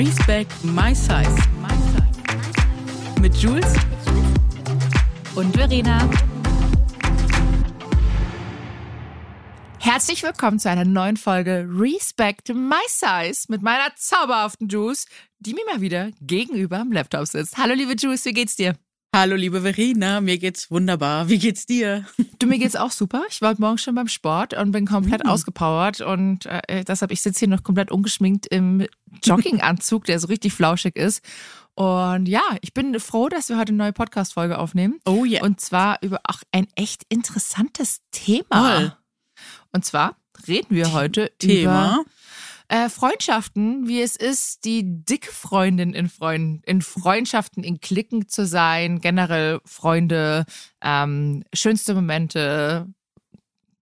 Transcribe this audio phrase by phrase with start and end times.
[0.00, 1.36] Respect My Size.
[3.20, 3.74] Mit Jules
[5.34, 6.08] und Verena.
[9.78, 15.04] Herzlich willkommen zu einer neuen Folge Respect My Size mit meiner zauberhaften Juice,
[15.38, 17.58] die mir mal wieder gegenüber am Laptop sitzt.
[17.58, 18.76] Hallo liebe Juice, wie geht's dir?
[19.12, 21.28] Hallo liebe Verena, mir geht's wunderbar.
[21.28, 22.06] Wie geht's dir?
[22.38, 23.24] Du, mir geht's auch super.
[23.28, 25.30] Ich war heute Morgen schon beim Sport und bin komplett mhm.
[25.30, 28.86] ausgepowert und äh, deshalb, ich sitze hier noch komplett ungeschminkt im
[29.20, 31.24] Jogginganzug, der so richtig flauschig ist.
[31.74, 35.00] Und ja, ich bin froh, dass wir heute eine neue Podcast-Folge aufnehmen.
[35.04, 35.38] Oh ja.
[35.38, 35.44] Yeah.
[35.44, 38.76] Und zwar über auch ein echt interessantes Thema.
[38.76, 38.96] Toll.
[39.72, 41.62] Und zwar reden wir heute Thema.
[41.62, 42.04] über
[42.70, 48.46] äh, Freundschaften, wie es ist, die dicke Freundin in, Freund in Freundschaften, in Klicken zu
[48.46, 50.44] sein, generell Freunde,
[50.80, 52.86] ähm, schönste Momente,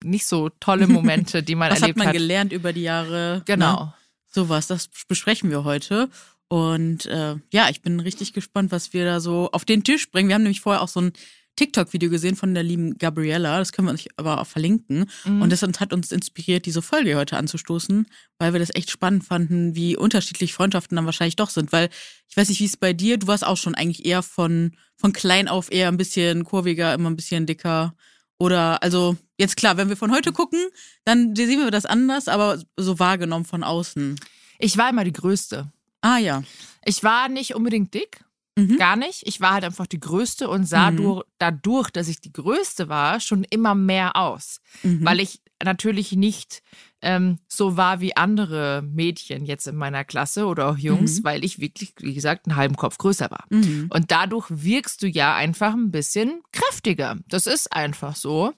[0.02, 1.98] nicht so tolle Momente, die man Was erlebt hat.
[1.98, 2.14] man hat.
[2.14, 3.42] gelernt über die Jahre?
[3.45, 3.84] Genau.
[3.84, 3.95] Ne?
[4.30, 6.09] Sowas, das besprechen wir heute.
[6.48, 10.28] Und äh, ja, ich bin richtig gespannt, was wir da so auf den Tisch bringen.
[10.28, 11.12] Wir haben nämlich vorher auch so ein
[11.59, 13.59] TikTok-Video gesehen von der lieben Gabriella.
[13.59, 15.11] Das können wir euch aber auch verlinken.
[15.25, 15.42] Mhm.
[15.42, 18.06] Und das hat uns inspiriert, diese Folge heute anzustoßen,
[18.39, 21.73] weil wir das echt spannend fanden, wie unterschiedlich Freundschaften dann wahrscheinlich doch sind.
[21.73, 21.91] Weil
[22.29, 25.12] ich weiß nicht, wie es bei dir, du warst auch schon eigentlich eher von, von
[25.12, 27.95] klein auf eher ein bisschen kurviger, immer ein bisschen dicker.
[28.39, 30.64] Oder, also, jetzt klar, wenn wir von heute gucken,
[31.05, 34.14] dann sehen wir das anders, aber so wahrgenommen von außen.
[34.61, 35.73] Ich war immer die Größte.
[36.03, 36.45] Ah ja.
[36.84, 38.25] Ich war nicht unbedingt dick,
[38.59, 38.77] Mhm.
[38.77, 39.23] Gar nicht.
[39.27, 40.97] Ich war halt einfach die Größte und sah mhm.
[40.97, 44.61] durch, dadurch, dass ich die Größte war, schon immer mehr aus.
[44.83, 45.05] Mhm.
[45.05, 46.62] Weil ich natürlich nicht
[47.01, 51.25] ähm, so war wie andere Mädchen jetzt in meiner Klasse oder auch Jungs, mhm.
[51.25, 53.45] weil ich wirklich, wie gesagt, einen halben Kopf größer war.
[53.51, 53.89] Mhm.
[53.91, 57.17] Und dadurch wirkst du ja einfach ein bisschen kräftiger.
[57.29, 58.53] Das ist einfach so.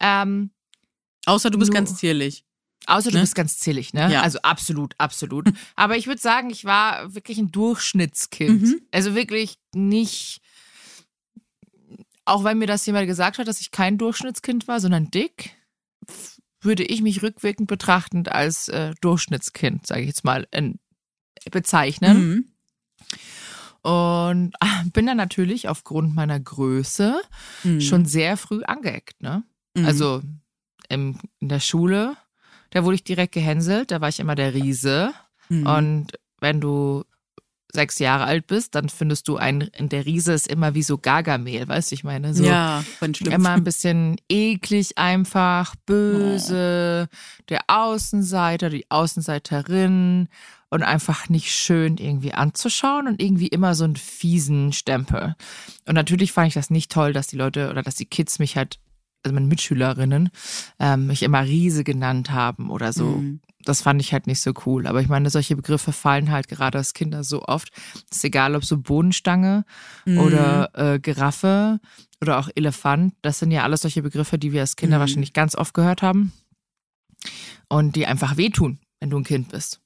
[0.00, 0.50] Ähm,
[1.26, 2.44] Außer du bist nur, ganz zierlich.
[2.86, 3.22] Außer du ne?
[3.22, 4.12] bist ganz zählig, ne?
[4.12, 4.22] Ja.
[4.22, 5.48] Also absolut, absolut.
[5.76, 8.62] Aber ich würde sagen, ich war wirklich ein Durchschnittskind.
[8.62, 8.80] Mhm.
[8.90, 10.40] Also wirklich nicht,
[12.24, 15.52] auch wenn mir das jemand gesagt hat, dass ich kein Durchschnittskind war, sondern dick,
[16.60, 20.78] würde ich mich rückwirkend betrachtend als äh, Durchschnittskind, sage ich jetzt mal, in,
[21.50, 22.28] bezeichnen.
[22.28, 22.44] Mhm.
[23.82, 27.20] Und äh, bin dann natürlich aufgrund meiner Größe
[27.64, 27.80] mhm.
[27.80, 29.44] schon sehr früh angeeckt, ne?
[29.74, 29.84] Mhm.
[29.84, 30.22] Also
[30.88, 32.16] im, in der Schule
[32.74, 35.14] da wurde ich direkt gehänselt, da war ich immer der Riese.
[35.48, 35.66] Mhm.
[35.66, 36.06] Und
[36.40, 37.04] wenn du
[37.72, 41.66] sechs Jahre alt bist, dann findest du ein, der Riese ist immer wie so Gargamel,
[41.66, 42.84] weißt du, ich meine, so ja,
[43.26, 47.16] immer ein bisschen eklig einfach, böse, oh.
[47.48, 50.28] der Außenseiter, die Außenseiterin
[50.70, 55.36] und einfach nicht schön irgendwie anzuschauen und irgendwie immer so einen fiesen Stempel.
[55.86, 58.56] Und natürlich fand ich das nicht toll, dass die Leute oder dass die Kids mich
[58.56, 58.78] halt
[59.24, 60.30] also meine Mitschülerinnen,
[60.78, 63.06] ähm, mich immer Riese genannt haben oder so.
[63.06, 63.40] Mhm.
[63.64, 64.86] Das fand ich halt nicht so cool.
[64.86, 67.70] Aber ich meine, solche Begriffe fallen halt gerade als Kinder so oft.
[68.10, 69.64] ist egal, ob so Bodenstange
[70.04, 70.18] mhm.
[70.18, 71.80] oder äh, Giraffe
[72.20, 73.14] oder auch Elefant.
[73.22, 75.00] Das sind ja alles solche Begriffe, die wir als Kinder mhm.
[75.00, 76.32] wahrscheinlich ganz oft gehört haben.
[77.68, 79.80] Und die einfach wehtun, wenn du ein Kind bist.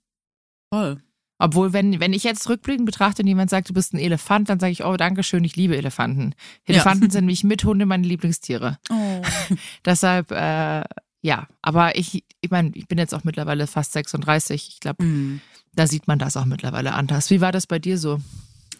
[0.74, 1.00] Voll.
[1.38, 4.58] Obwohl, wenn, wenn ich jetzt rückblickend betrachte und jemand sagt, du bist ein Elefant, dann
[4.58, 6.34] sage ich, oh, danke schön, ich liebe Elefanten.
[6.64, 7.10] Elefanten ja.
[7.10, 8.78] sind nämlich mit Hunde meine Lieblingstiere.
[8.90, 9.22] Oh.
[9.84, 10.82] Deshalb, äh,
[11.20, 14.68] ja, aber ich, ich meine, ich bin jetzt auch mittlerweile fast 36.
[14.68, 15.40] Ich glaube, mm.
[15.74, 17.30] da sieht man das auch mittlerweile anders.
[17.30, 18.20] Wie war das bei dir so?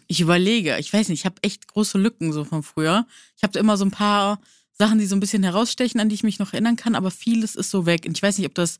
[0.07, 3.05] Ich überlege, ich weiß nicht, ich habe echt große Lücken so von früher.
[3.37, 4.39] Ich habe immer so ein paar
[4.73, 7.55] Sachen, die so ein bisschen herausstechen, an die ich mich noch erinnern kann, aber vieles
[7.55, 8.05] ist so weg.
[8.05, 8.79] Und ich weiß nicht, ob das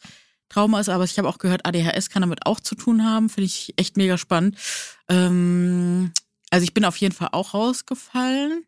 [0.50, 3.30] Trauma ist, aber ich habe auch gehört, ADHS kann damit auch zu tun haben.
[3.30, 4.58] Finde ich echt mega spannend.
[5.08, 6.12] Ähm,
[6.50, 8.66] also ich bin auf jeden Fall auch rausgefallen.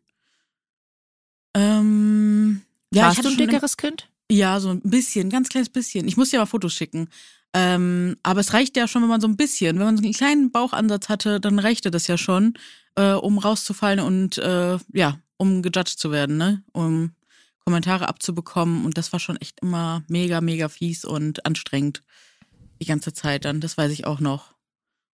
[1.54, 2.62] Ähm,
[2.94, 4.08] ja, Warst du ein dickeres Kind?
[4.30, 6.08] Ja, so ein bisschen, ganz kleines bisschen.
[6.08, 7.08] Ich muss dir mal Fotos schicken.
[7.54, 10.14] Ähm, aber es reicht ja schon, wenn man so ein bisschen, wenn man so einen
[10.14, 12.54] kleinen Bauchansatz hatte, dann reichte das ja schon,
[12.94, 16.62] äh, um rauszufallen und äh, ja, um gejudged zu werden, ne?
[16.72, 17.12] Um
[17.64, 18.84] Kommentare abzubekommen.
[18.84, 22.02] Und das war schon echt immer mega, mega fies und anstrengend.
[22.80, 23.60] Die ganze Zeit dann.
[23.60, 24.54] Das weiß ich auch noch.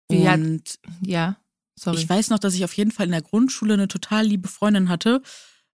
[0.08, 1.38] Und ja,
[1.76, 1.98] sorry.
[1.98, 4.90] Ich weiß noch, dass ich auf jeden Fall in der Grundschule eine total liebe Freundin
[4.90, 5.22] hatte.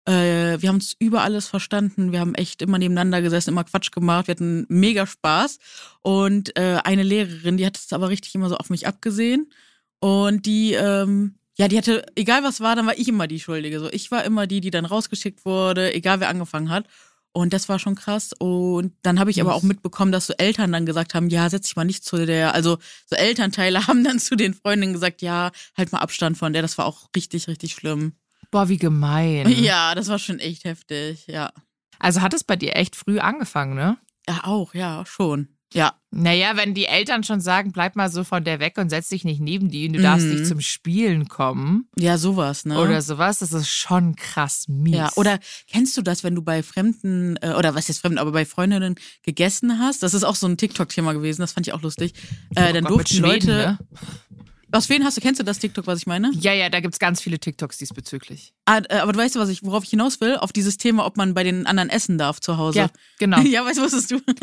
[0.06, 2.12] Äh, wir haben uns über alles verstanden.
[2.12, 4.28] Wir haben echt immer nebeneinander gesessen, immer Quatsch gemacht.
[4.28, 5.58] Wir hatten mega Spaß.
[6.02, 9.52] Und äh, eine Lehrerin, die hat es aber richtig immer so auf mich abgesehen.
[10.00, 13.80] Und die ähm, ja, die hatte, egal was war, dann war ich immer die Schuldige.
[13.80, 16.86] So, ich war immer die, die dann rausgeschickt wurde, egal wer angefangen hat.
[17.32, 18.32] Und das war schon krass.
[18.38, 21.66] Und dann habe ich aber auch mitbekommen, dass so Eltern dann gesagt haben, ja, setz
[21.66, 25.50] dich mal nicht zu der, also so Elternteile haben dann zu den Freundinnen gesagt, ja,
[25.76, 26.62] halt mal Abstand von der.
[26.62, 28.14] Das war auch richtig, richtig schlimm.
[28.50, 29.46] Boah, wie gemein.
[29.62, 31.52] Ja, das war schon echt heftig, ja.
[31.98, 33.98] Also hat es bei dir echt früh angefangen, ne?
[34.26, 35.48] Ja, auch, ja, schon.
[35.72, 35.94] Ja.
[36.10, 39.22] Naja, wenn die Eltern schon sagen, bleib mal so von der weg und setz dich
[39.24, 40.32] nicht neben die du darfst Mhm.
[40.32, 42.76] nicht zum Spielen kommen Ja, sowas, ne?
[42.80, 44.96] oder sowas, das ist schon krass mies.
[44.96, 45.38] Ja, oder
[45.70, 48.96] kennst du das, wenn du bei Fremden, äh, oder was jetzt Fremden, aber bei Freundinnen
[49.22, 50.02] gegessen hast?
[50.02, 52.14] Das ist auch so ein TikTok-Thema gewesen, das fand ich auch lustig.
[52.56, 53.46] Äh, dann Gott, durften Schweden, Leute.
[53.46, 53.78] Ne?
[54.72, 56.30] Aus wen hast du, kennst du das TikTok, was ich meine?
[56.34, 58.52] Ja, ja, da gibt's ganz viele TikToks diesbezüglich.
[58.66, 60.36] Ah, äh, aber du weißt, was ich, worauf ich hinaus will?
[60.36, 62.78] Auf dieses Thema, ob man bei den anderen essen darf zu Hause.
[62.78, 63.40] Ja, genau.
[63.42, 64.16] ja, weißt du, wusstest du?
[64.26, 64.40] Und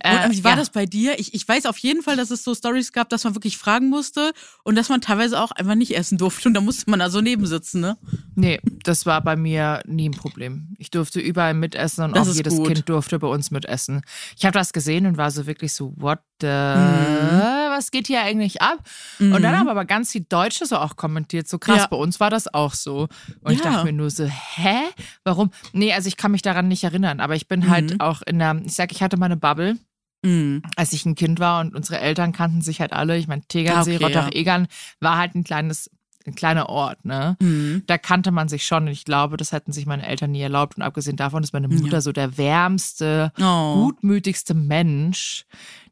[0.00, 0.56] Äh, wie war ja.
[0.56, 1.18] das bei dir?
[1.20, 3.88] Ich, ich weiß auf jeden Fall, dass es so Stories gab, dass man wirklich fragen
[3.88, 4.32] musste
[4.64, 7.20] und dass man teilweise auch einfach nicht essen durfte und da musste man da so
[7.20, 7.96] nebensitzen, ne?
[8.34, 10.74] Nee, das war bei mir nie ein Problem.
[10.78, 12.66] Ich durfte überall mitessen und Das auch jedes gut.
[12.68, 14.02] Kind durfte bei uns mitessen.
[14.36, 17.61] Ich habe das gesehen und war so wirklich so, what the, Mhm.
[17.82, 18.78] Was geht hier eigentlich ab?
[19.18, 21.86] Und dann haben aber ganz viele Deutsche so auch kommentiert, so krass, Ja.
[21.88, 23.08] bei uns war das auch so.
[23.40, 23.70] Und ich Ja.
[23.72, 24.76] dachte mir nur so, hä?
[25.24, 25.50] Warum?
[25.72, 28.00] Nee, also ich kann mich daran nicht erinnern, aber ich bin halt Mhm.
[28.00, 29.78] auch in der, ich sag, ich hatte meine Bubble
[30.24, 30.62] Mhm.
[30.76, 33.16] als ich ein Kind war und unsere Eltern kannten sich halt alle.
[33.16, 34.68] Ich meine, Tegernsee, okay, Rottach-Egern
[35.00, 35.90] war halt ein kleines,
[36.26, 37.36] ein kleiner Ort, ne?
[37.40, 37.82] Mhm.
[37.86, 40.76] Da kannte man sich schon und ich glaube, das hätten sich meine Eltern nie erlaubt.
[40.76, 42.00] Und abgesehen davon ist meine Mutter Ja.
[42.00, 43.74] so der wärmste, Oh.
[43.86, 45.44] gutmütigste Mensch.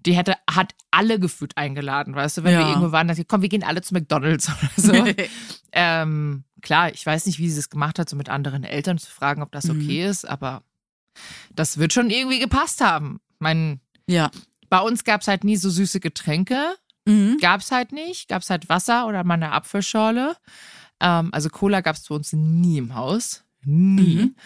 [0.07, 2.69] Die hätte, hat alle gefühlt eingeladen, weißt du, wenn wir Ja.
[2.71, 4.93] irgendwo waren, dass sie, komm, wir gehen alle zu McDonalds oder so.
[5.73, 9.11] ähm, klar, ich weiß nicht, wie sie es gemacht hat, so mit anderen Eltern zu
[9.11, 9.81] fragen, ob das Mhm.
[9.83, 10.63] okay ist, aber
[11.55, 13.21] das wird schon irgendwie gepasst haben.
[13.39, 14.31] Mein, ja.
[14.69, 16.75] bei uns gab es halt nie so süße Getränke.
[17.07, 17.39] Mhm.
[17.41, 18.29] Gab's halt nicht.
[18.29, 20.37] Gab's halt Wasser oder mal eine Apfelschorle.
[21.01, 23.45] Ähm, also Cola gab's bei uns nie im Haus.
[23.65, 24.17] Nie.
[24.17, 24.37] Mhm.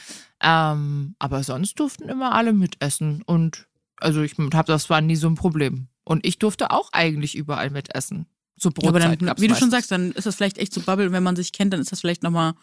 [0.41, 3.23] Ähm, aber sonst durften immer alle mitessen.
[3.23, 3.67] Und
[4.01, 5.89] also ich hab, das war nie so ein Problem.
[6.05, 8.27] Und ich durfte auch eigentlich überall mitessen.
[8.56, 9.71] So Ja, aber Brotzeit dann, wie du schon meistens.
[9.71, 11.12] sagst, dann ist das vielleicht echt so Bubble.
[11.12, 12.55] Wenn man sich kennt, dann ist das vielleicht nochmal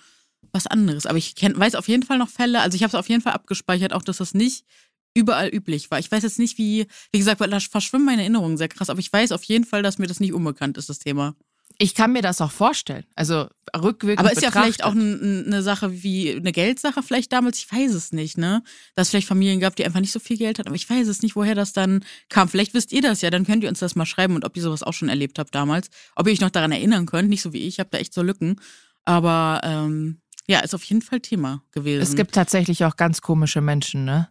[0.53, 1.05] was anderes.
[1.05, 3.21] Aber ich kenn, weiß auf jeden Fall noch Fälle, also ich habe es auf jeden
[3.21, 4.65] Fall abgespeichert, auch dass das nicht
[5.13, 5.99] überall üblich war.
[5.99, 8.99] Ich weiß jetzt nicht, wie, wie gesagt, weil da verschwimmen meine Erinnerungen sehr krass, aber
[8.99, 11.35] ich weiß auf jeden Fall, dass mir das nicht unbekannt ist, das Thema.
[11.77, 13.05] Ich kann mir das auch vorstellen.
[13.15, 14.75] Also rückwirkend Aber ist ja betrachtet.
[14.75, 18.61] vielleicht auch eine Sache wie eine Geldsache vielleicht damals, ich weiß es nicht, ne?
[18.95, 21.07] Dass es vielleicht Familien gab, die einfach nicht so viel Geld hatten, aber ich weiß
[21.07, 22.49] es nicht, woher das dann kam.
[22.49, 24.61] Vielleicht wisst ihr das ja, dann könnt ihr uns das mal schreiben und ob ihr
[24.61, 25.89] sowas auch schon erlebt habt damals.
[26.15, 28.13] Ob ihr euch noch daran erinnern könnt, nicht so wie ich, ich habe da echt
[28.13, 28.59] so Lücken.
[29.05, 32.03] Aber ähm, ja, ist auf jeden Fall Thema gewesen.
[32.03, 34.29] Es gibt tatsächlich auch ganz komische Menschen, ne?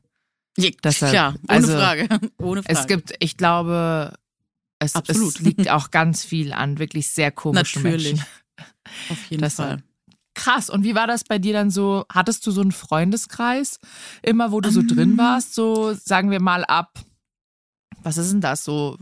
[0.58, 2.08] Ja, deshalb, klar, ohne also, Frage.
[2.38, 2.79] ohne Frage.
[2.79, 4.14] Es gibt, ich glaube,
[4.79, 8.14] es, es liegt auch ganz viel an wirklich sehr komischen Natürlich.
[8.14, 8.26] Menschen.
[9.11, 9.82] auf jeden Das Fall.
[10.35, 10.70] Krass.
[10.70, 12.05] Und wie war das bei dir dann so?
[12.11, 13.79] Hattest du so einen Freundeskreis
[14.23, 14.88] immer, wo du so Ähm.
[14.88, 15.55] drin warst?
[15.55, 16.99] So, sagen wir mal ab,
[18.02, 18.64] was ist denn das?
[18.64, 18.97] So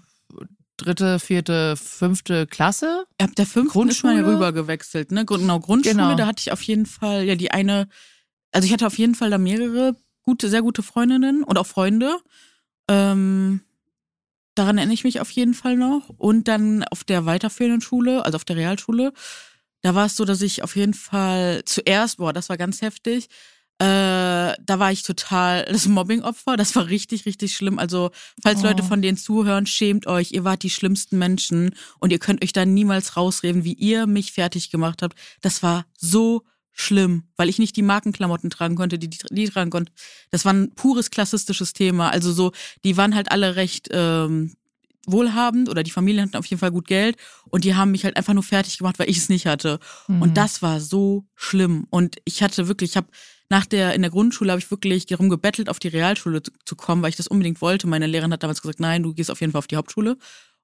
[0.78, 3.04] dritte, vierte, fünfte Klasse?
[3.18, 4.34] Ab der fünften ist man ja Grundschule?
[4.36, 5.24] rüber gewechselt, ne?
[5.26, 6.14] Genau, Grundschule, Genau.
[6.16, 7.88] da hatte ich auf jeden Fall, ja, die eine,
[8.52, 9.96] also ich hatte auf jeden Fall da mehrere
[10.28, 12.18] gute, sehr gute Freundinnen und auch Freunde.
[12.86, 13.62] Ähm,
[14.54, 16.10] daran erinnere ich mich auf jeden Fall noch.
[16.18, 19.14] Und dann auf der weiterführenden Schule, also auf der Realschule,
[19.80, 23.28] da war es so, dass ich auf jeden Fall zuerst, boah, das war ganz heftig,
[23.78, 26.58] äh, da war ich total das Mobbing-Opfer.
[26.58, 27.78] Das war richtig, richtig schlimm.
[27.78, 28.10] Also,
[28.42, 28.64] falls Oh.
[28.64, 30.32] Leute von denen zuhören, schämt euch.
[30.32, 34.32] Ihr wart die schlimmsten Menschen und ihr könnt euch da niemals rausreden, wie ihr mich
[34.32, 35.16] fertig gemacht habt.
[35.40, 36.42] Das war so
[36.80, 39.92] schlimm, weil ich nicht die Markenklamotten tragen konnte, die die, tragen konnte.
[40.30, 42.10] Das war ein pures klassistisches Thema.
[42.10, 42.52] Also so,
[42.84, 44.52] die waren halt alle recht ähm,
[45.06, 47.16] wohlhabend oder die Familien hatten auf jeden Fall gut Geld
[47.50, 49.80] und die haben mich halt einfach nur fertig gemacht, weil ich es nicht hatte.
[50.06, 50.22] Mhm.
[50.22, 51.86] Und das war so schlimm.
[51.90, 53.08] Und ich hatte wirklich, ich habe
[53.48, 56.76] nach der, in der Grundschule habe ich wirklich darum gebettelt, auf die Realschule zu, zu
[56.76, 57.88] kommen, weil ich das unbedingt wollte.
[57.88, 60.16] Meine Lehrerin hat damals gesagt, nein, du gehst auf jeden Fall auf die Hauptschule.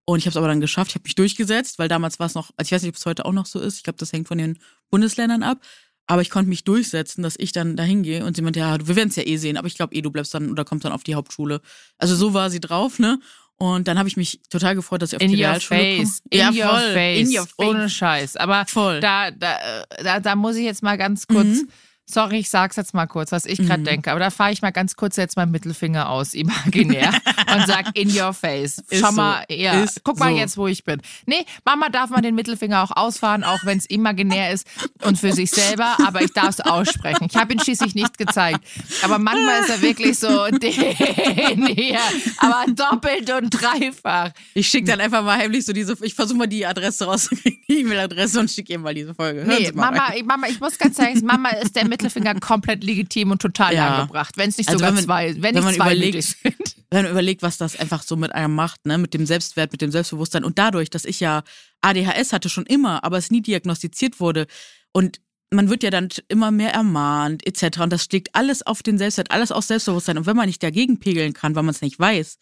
[0.04, 2.34] Und ich habe es aber dann geschafft, ich habe mich durchgesetzt, weil damals war es
[2.34, 4.12] noch, also ich weiß nicht, ob es heute auch noch so ist, ich glaube, das
[4.12, 4.58] hängt von den
[4.90, 5.60] Bundesländern ab.
[6.06, 8.94] Aber ich konnte mich durchsetzen, dass ich dann dahin gehe und sie meinte, ja, wir
[8.96, 10.92] werden es ja eh sehen, aber ich glaube eh, du bleibst dann oder kommst dann
[10.92, 11.60] auf die Hauptschule.
[11.98, 13.18] Also so war sie drauf, ne?
[13.56, 16.28] Und dann habe ich mich total gefreut, dass ich auf in die Realschule face, komme.
[16.30, 17.54] in ja, your voll, face, in your face.
[17.56, 18.36] ohne Scheiß.
[18.36, 19.00] Aber Voll.
[19.00, 21.68] da, da, äh, da, da muss ich jetzt mal ganz kurz, Mhm.
[22.06, 23.84] Sorry, ich sag's jetzt mal kurz, was ich gerade Mhm.
[23.84, 27.12] denke, aber da fahre ich mal ganz kurz jetzt meinen Mittelfinger aus, imaginär,
[27.54, 28.78] und sag in your face.
[28.90, 29.16] Ist Schau so.
[29.16, 30.38] mal, ja, Ist guck mal so.
[30.38, 31.00] jetzt, wo ich bin.
[31.26, 34.66] Nee, Mama darf man den Mittelfinger auch ausfahren, auch wenn es imaginär ist
[35.02, 37.26] und für sich selber, aber ich darf es aussprechen.
[37.30, 38.60] Ich habe ihn schließlich nicht gezeigt.
[39.02, 41.98] Aber manchmal ist er wirklich so, den hier,
[42.38, 44.30] aber doppelt und dreifach.
[44.52, 47.80] Ich schicke dann einfach mal heimlich so diese, ich versuche mal die Adresse rauszukriegen, die
[47.80, 49.44] E-Mail-Adresse und schicke ihr mal diese Folge.
[49.44, 52.34] Hören Nee, mal Mama, ich, Mama, ich muss ganz ehrlich sagen, Mama ist der Mittelfinger
[52.40, 53.96] komplett legitim und total Ja.
[53.98, 54.36] angebracht.
[54.36, 56.54] Wenn es nicht Also sogar wenn man- zwei, wenn, wenn nicht man zwei überlegt- sind.
[56.90, 59.80] Wenn man überlegt, was das einfach so mit einem macht, ne, mit dem Selbstwert, mit
[59.82, 61.42] dem Selbstbewusstsein und dadurch, dass ich ja
[61.80, 64.46] ADHS hatte schon immer, aber es nie diagnostiziert wurde
[64.92, 65.20] und
[65.50, 67.80] man wird ja dann immer mehr ermahnt, etc.
[67.80, 70.18] Und das schlägt alles auf den Selbstwert, alles aus Selbstbewusstsein.
[70.18, 72.38] Und wenn man nicht dagegen pegeln kann, weil man es nicht weiß,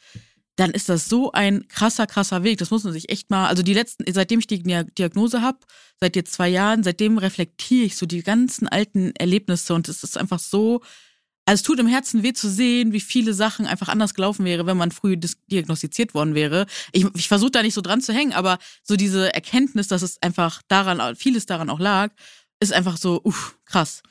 [0.56, 2.58] dann ist das so ein krasser, krasser Weg.
[2.58, 5.58] Das muss man sich echt mal, also die letzten, seitdem ich die Diagnose habe,
[5.98, 10.18] seit jetzt zwei Jahren, seitdem reflektiere ich so die ganzen alten Erlebnisse und es ist
[10.18, 10.82] einfach so,
[11.44, 14.66] also es tut im Herzen weh zu sehen, wie viele Sachen einfach anders gelaufen wäre,
[14.66, 15.16] wenn man früh
[15.50, 16.66] diagnostiziert worden wäre.
[16.92, 20.22] Ich, ich versuche da nicht so dran zu hängen, aber so diese Erkenntnis, dass es
[20.22, 22.12] einfach daran, vieles daran auch lag,
[22.62, 24.02] ist einfach so, uff, krass.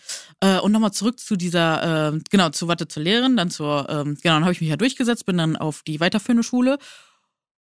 [0.41, 4.17] Äh, und nochmal zurück zu dieser, äh, genau, zu Watte zur Lehrerin, dann zur, ähm,
[4.21, 6.77] genau, dann habe ich mich ja durchgesetzt, bin dann auf die weiterführende Schule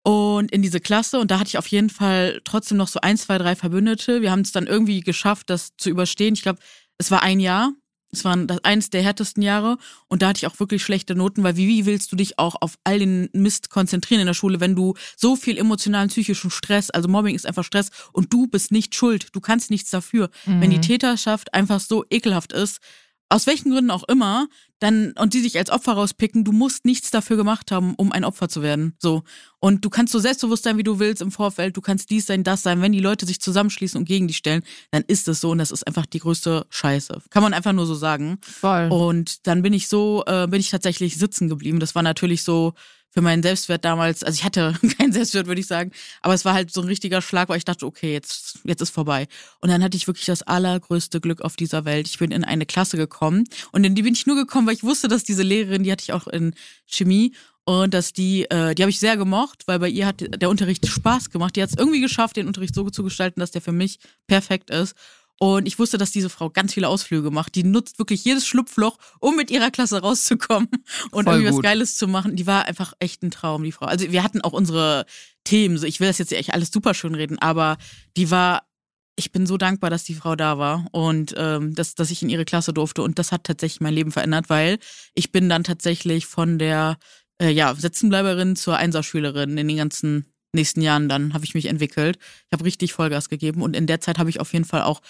[0.03, 3.17] und in diese Klasse und da hatte ich auf jeden Fall trotzdem noch so ein,
[3.17, 4.21] zwei, drei Verbündete.
[4.21, 6.33] Wir haben es dann irgendwie geschafft, das zu überstehen.
[6.33, 6.59] Ich glaube,
[6.97, 7.73] es war ein Jahr
[8.11, 11.43] es waren das eines der härtesten Jahre und da hatte ich auch wirklich schlechte Noten,
[11.43, 14.59] weil wie, wie willst du dich auch auf all den Mist konzentrieren in der Schule,
[14.59, 18.71] wenn du so viel emotionalen, psychischen Stress, also Mobbing ist einfach Stress und du bist
[18.71, 20.29] nicht schuld, du kannst nichts dafür.
[20.45, 20.61] Mhm.
[20.61, 20.83] Wenn die mhm.
[20.83, 22.79] Täterschaft einfach so ekelhaft ist,
[23.29, 24.47] aus welchen Gründen auch immer,
[24.79, 28.23] dann und die sich als Opfer rauspicken, du musst nichts dafür gemacht haben, um ein
[28.23, 28.95] Opfer zu werden.
[28.97, 29.23] So.
[29.59, 32.43] Und du kannst so selbstbewusst sein, wie du willst im Vorfeld, du kannst dies sein,
[32.43, 32.81] das sein.
[32.81, 35.71] Wenn die Leute sich zusammenschließen und gegen dich stellen, dann ist es so und das
[35.71, 37.21] ist einfach die größte Scheiße.
[37.29, 38.39] Kann man einfach nur so sagen.
[38.41, 38.87] Voll.
[38.89, 41.79] Und dann bin ich so, äh, bin ich tatsächlich sitzen geblieben.
[41.79, 42.73] Das war natürlich so
[43.11, 46.53] für meinen Selbstwert damals, also ich hatte keinen Selbstwert, würde ich sagen, aber es war
[46.53, 49.27] halt so ein richtiger Schlag, weil ich dachte, okay, jetzt, jetzt ist vorbei.
[49.61, 52.07] Und dann hatte ich wirklich das allergrößte Glück auf dieser Welt.
[52.07, 54.83] Ich bin in eine Klasse gekommen und in die bin ich nur gekommen, weil ich
[54.83, 56.53] wusste, dass diese Lehrerin, die hatte ich auch in
[56.85, 57.33] Chemie
[57.65, 60.87] und dass die, äh, die habe ich sehr gemocht, weil bei ihr hat der Unterricht
[60.87, 61.55] Spaß gemacht.
[61.55, 64.71] Die hat es irgendwie geschafft, den Unterricht so zu gestalten, dass der für mich perfekt
[64.71, 64.95] ist.
[65.39, 67.55] Und ich wusste, dass diese Frau ganz viele Ausflüge macht.
[67.55, 70.67] Die nutzt wirklich jedes Schlupfloch, um mit ihrer Klasse rauszukommen
[71.11, 71.63] und Voll irgendwie gut.
[71.63, 72.35] was Geiles zu machen.
[72.35, 73.85] Die war einfach echt ein Traum, die Frau.
[73.85, 75.05] Also wir hatten auch unsere
[75.45, 75.77] Themen.
[75.77, 77.77] So, ich will das jetzt echt alles super schön reden, aber
[78.17, 78.63] die war.
[79.15, 82.29] Ich bin so dankbar, dass die Frau da war und ähm, dass, dass ich in
[82.29, 83.01] ihre Klasse durfte.
[83.01, 84.79] Und das hat tatsächlich mein Leben verändert, weil
[85.13, 86.97] ich bin dann tatsächlich von der
[87.41, 92.17] äh, ja, Sitzenbleiberin zur Einserschülerin in den ganzen nächsten Jahren dann habe ich mich entwickelt.
[92.47, 95.01] Ich habe richtig Vollgas gegeben und in der Zeit habe ich auf jeden Fall auch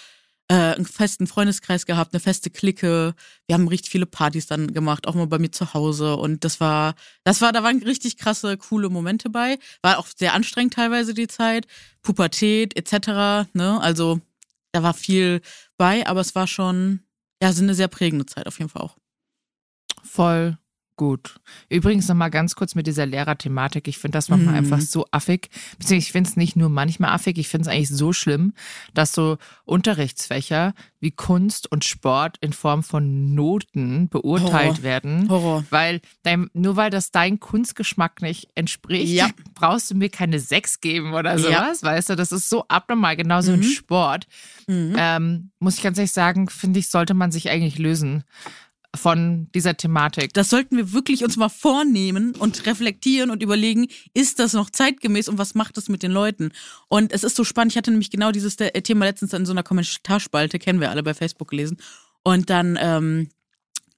[0.50, 3.14] äh, einen festen Freundeskreis gehabt, eine feste Clique.
[3.46, 6.16] Wir haben richtig viele Partys dann gemacht, auch mal bei mir zu Hause.
[6.16, 9.60] Und das war, das war, da waren richtig krasse, coole Momente bei.
[9.80, 11.68] War auch sehr anstrengend teilweise die Zeit.
[12.02, 13.48] Pubertät etc.
[13.52, 13.80] Ne?
[13.80, 14.20] Also
[14.72, 15.40] da war viel
[15.78, 17.04] bei, aber es war schon,
[17.40, 18.96] ja, so eine sehr prägende Zeit auf jeden Fall auch.
[20.02, 20.59] Voll
[21.00, 21.40] gut.
[21.70, 23.88] Übrigens nochmal ganz kurz mit dieser Lehrerthematik.
[23.88, 24.58] Ich finde das manchmal mhm.
[24.58, 25.48] einfach so affig.
[25.78, 28.52] Beziehungsweise ich finde es nicht nur manchmal affig, ich finde es eigentlich so schlimm,
[28.92, 34.82] dass so Unterrichtsfächer wie Kunst und Sport in Form von Noten beurteilt Horror.
[34.82, 35.30] werden.
[35.30, 35.64] Horror.
[35.70, 39.30] Weil dein, nur weil das dein Kunstgeschmack nicht entspricht, ja.
[39.54, 41.80] brauchst du mir keine Sechs geben oder sowas.
[41.80, 41.88] Ja.
[41.88, 43.62] Weißt du, das ist so abnormal, genauso mhm.
[43.62, 44.26] im Sport.
[44.66, 44.94] Mhm.
[44.98, 48.24] Ähm, muss ich ganz ehrlich sagen, finde ich, sollte man sich eigentlich lösen
[48.96, 50.32] von dieser Thematik.
[50.34, 55.28] Das sollten wir wirklich uns mal vornehmen und reflektieren und überlegen, ist das noch zeitgemäß
[55.28, 56.50] und was macht das mit den Leuten?
[56.88, 59.62] Und es ist so spannend, ich hatte nämlich genau dieses Thema letztens in so einer
[59.62, 61.76] Kommentarspalte, kennen wir alle bei Facebook gelesen.
[62.24, 63.30] Und dann ähm,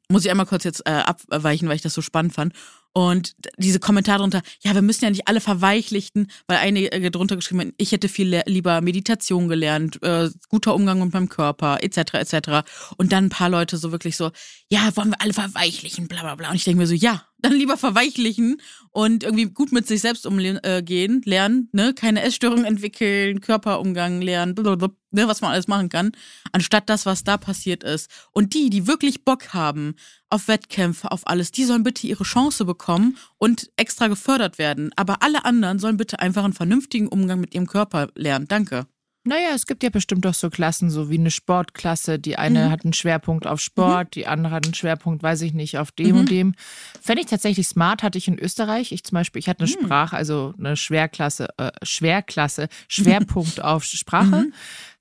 [0.09, 2.53] muss ich einmal kurz jetzt äh, abweichen, weil ich das so spannend fand.
[2.95, 7.37] Und diese Kommentare drunter, ja, wir müssen ja nicht alle verweichlichten, weil einige äh, drunter
[7.37, 12.15] geschrieben haben, ich hätte viel lieber Meditation gelernt, äh, guter Umgang mit meinem Körper, etc.,
[12.15, 12.69] etc.
[12.99, 14.31] Und dann ein paar Leute so wirklich so,
[14.69, 16.51] ja, wollen wir alle verweichlichen, bla bla bla.
[16.51, 20.27] Und ich denke mir so, ja, dann lieber verweichlichen und irgendwie gut mit sich selbst
[20.27, 20.83] umgehen, äh,
[21.25, 26.13] lernen, ne, keine Essstörungen entwickeln, Körperumgang lernen, blablabla, ne, was man alles machen kann,
[26.53, 28.11] anstatt das, was da passiert ist.
[28.33, 29.95] Und die, die wirklich Bock haben
[30.33, 34.91] auf Wettkämpfe, auf alles, die sollen bitte ihre Chance bekommen und extra gefördert werden.
[34.97, 38.49] Aber alle anderen sollen bitte einfach einen vernünftigen Umgang mit ihrem Körper lernen.
[38.49, 38.87] Danke.
[39.25, 42.19] Naja, es gibt ja bestimmt auch so Klassen, so wie eine Sportklasse.
[42.19, 42.71] Die eine mhm.
[42.73, 44.11] hat einen Schwerpunkt auf Sport, mhm.
[44.11, 46.17] die andere hat einen Schwerpunkt, weiß ich nicht, auf dem mhm.
[46.17, 46.55] und dem.
[47.01, 48.91] Fände ich tatsächlich smart, hatte ich in Österreich.
[48.91, 49.85] Ich zum Beispiel, ich hatte eine mhm.
[49.85, 54.47] Sprache, also eine Schwerklasse, äh, Schwerklasse, Schwerpunkt auf Sprache.
[54.47, 54.53] Mhm.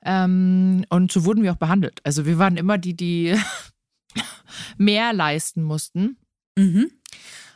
[0.03, 1.99] Ähm, und so wurden wir auch behandelt.
[2.03, 3.35] Also wir waren immer die, die
[4.77, 6.17] mehr leisten mussten.
[6.57, 6.91] Mhm.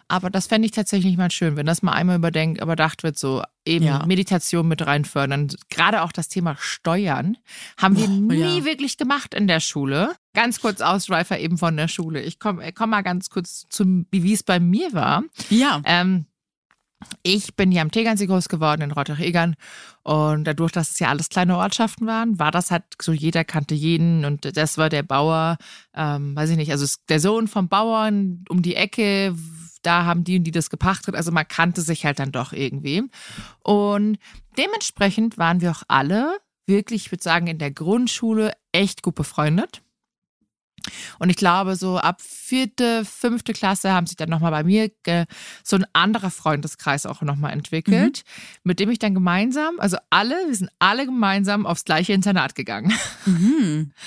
[0.07, 3.41] Aber das fände ich tatsächlich mal schön, wenn das mal einmal überdenkt, überdacht wird, so
[3.65, 4.05] eben ja.
[4.05, 5.47] Meditation mit reinfördern.
[5.71, 7.37] Gerade auch das Thema Steuern
[7.77, 8.65] haben wir oh, nie ja.
[8.65, 10.15] wirklich gemacht in der Schule.
[10.33, 12.21] Ganz kurz Ausschweifer eben von der Schule.
[12.21, 15.23] Ich komme komm mal ganz kurz zum, wie es bei mir war.
[15.49, 15.81] Ja.
[15.85, 16.27] Ähm,
[17.23, 19.55] ich bin hier am Tegernsee groß geworden, in Rottach-Egern.
[20.03, 23.75] Und dadurch, dass es ja alles kleine Ortschaften waren, war das halt so, jeder kannte
[23.75, 24.25] jeden.
[24.25, 25.57] Und das war der Bauer,
[25.95, 29.35] ähm, weiß ich nicht, also der Sohn vom Bauern um die Ecke
[29.85, 31.15] da haben die und die das gepachtet.
[31.15, 33.03] Also man kannte sich halt dann doch irgendwie.
[33.63, 34.17] Und
[34.57, 39.81] dementsprechend waren wir auch alle wirklich, ich würde sagen, in der Grundschule echt gut befreundet.
[41.19, 44.91] Und ich glaube, so ab vierte, fünfte Klasse haben sich dann nochmal bei mir
[45.63, 48.59] so ein anderer Freundeskreis auch nochmal entwickelt, mhm.
[48.63, 52.93] mit dem ich dann gemeinsam, also alle, wir sind alle gemeinsam aufs gleiche Internat gegangen.
[53.25, 53.91] Mhm.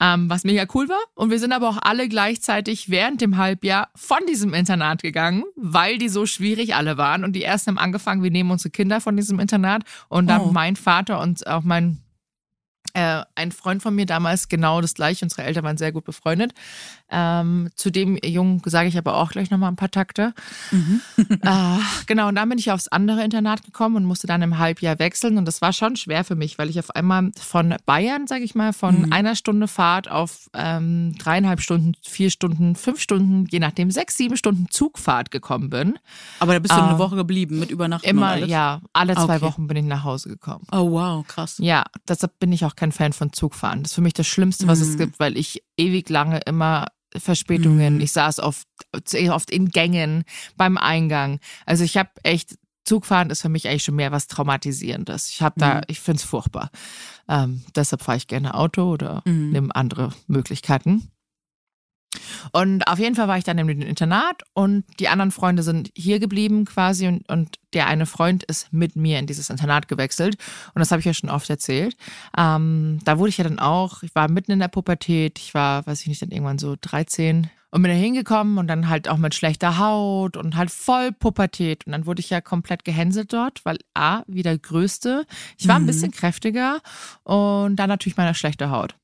[0.00, 1.00] ähm, was mega cool war.
[1.14, 5.98] Und wir sind aber auch alle gleichzeitig während dem Halbjahr von diesem Internat gegangen, weil
[5.98, 7.24] die so schwierig alle waren.
[7.24, 9.84] Und die ersten haben angefangen, wir nehmen unsere Kinder von diesem Internat.
[10.08, 10.52] Und dann oh.
[10.52, 12.03] mein Vater und auch mein
[12.92, 15.24] äh, ein Freund von mir damals genau das gleiche.
[15.24, 16.52] Unsere Eltern waren sehr gut befreundet.
[17.10, 20.32] Ähm, zu dem Jungen sage ich aber auch gleich nochmal ein paar Takte.
[20.70, 21.00] Mhm.
[21.16, 24.98] äh, genau, und dann bin ich aufs andere Internat gekommen und musste dann im Halbjahr
[24.98, 25.36] wechseln.
[25.36, 28.54] Und das war schon schwer für mich, weil ich auf einmal von Bayern, sage ich
[28.54, 29.12] mal, von mhm.
[29.12, 34.36] einer Stunde Fahrt auf ähm, dreieinhalb Stunden, vier Stunden, fünf Stunden, je nachdem, sechs, sieben
[34.36, 35.98] Stunden Zugfahrt gekommen bin.
[36.40, 38.10] Aber da bist du äh, eine Woche geblieben mit Übernachtung?
[38.10, 38.80] Immer, ja.
[38.92, 39.42] Alle zwei okay.
[39.42, 40.66] Wochen bin ich nach Hause gekommen.
[40.72, 41.56] Oh, wow, krass.
[41.58, 43.82] Ja, deshalb bin ich auch kein Fan von Zugfahren.
[43.82, 44.84] Das ist für mich das Schlimmste, was mhm.
[44.88, 47.96] es gibt, weil ich ewig lange immer Verspätungen.
[47.96, 48.00] Mhm.
[48.00, 48.66] Ich saß oft,
[49.30, 50.24] oft in Gängen
[50.56, 51.38] beim Eingang.
[51.66, 55.30] Also ich habe echt Zugfahren ist für mich eigentlich schon mehr was Traumatisierendes.
[55.30, 55.80] Ich habe da, mhm.
[55.86, 56.70] ich finde es furchtbar.
[57.28, 59.50] Ähm, deshalb fahre ich gerne Auto oder mhm.
[59.50, 61.10] nehme andere Möglichkeiten.
[62.52, 66.18] Und auf jeden Fall war ich dann im Internat und die anderen Freunde sind hier
[66.18, 70.36] geblieben quasi und, und der eine Freund ist mit mir in dieses Internat gewechselt.
[70.74, 71.96] Und das habe ich ja schon oft erzählt.
[72.36, 75.86] Ähm, da wurde ich ja dann auch, ich war mitten in der Pubertät, ich war,
[75.86, 79.16] weiß ich nicht, dann irgendwann so 13 und bin da hingekommen und dann halt auch
[79.16, 81.84] mit schlechter Haut und halt voll Pubertät.
[81.86, 85.26] Und dann wurde ich ja komplett gehänselt dort, weil A, wieder Größte.
[85.58, 85.84] Ich war mhm.
[85.84, 86.80] ein bisschen kräftiger
[87.24, 88.94] und dann natürlich meine schlechte Haut.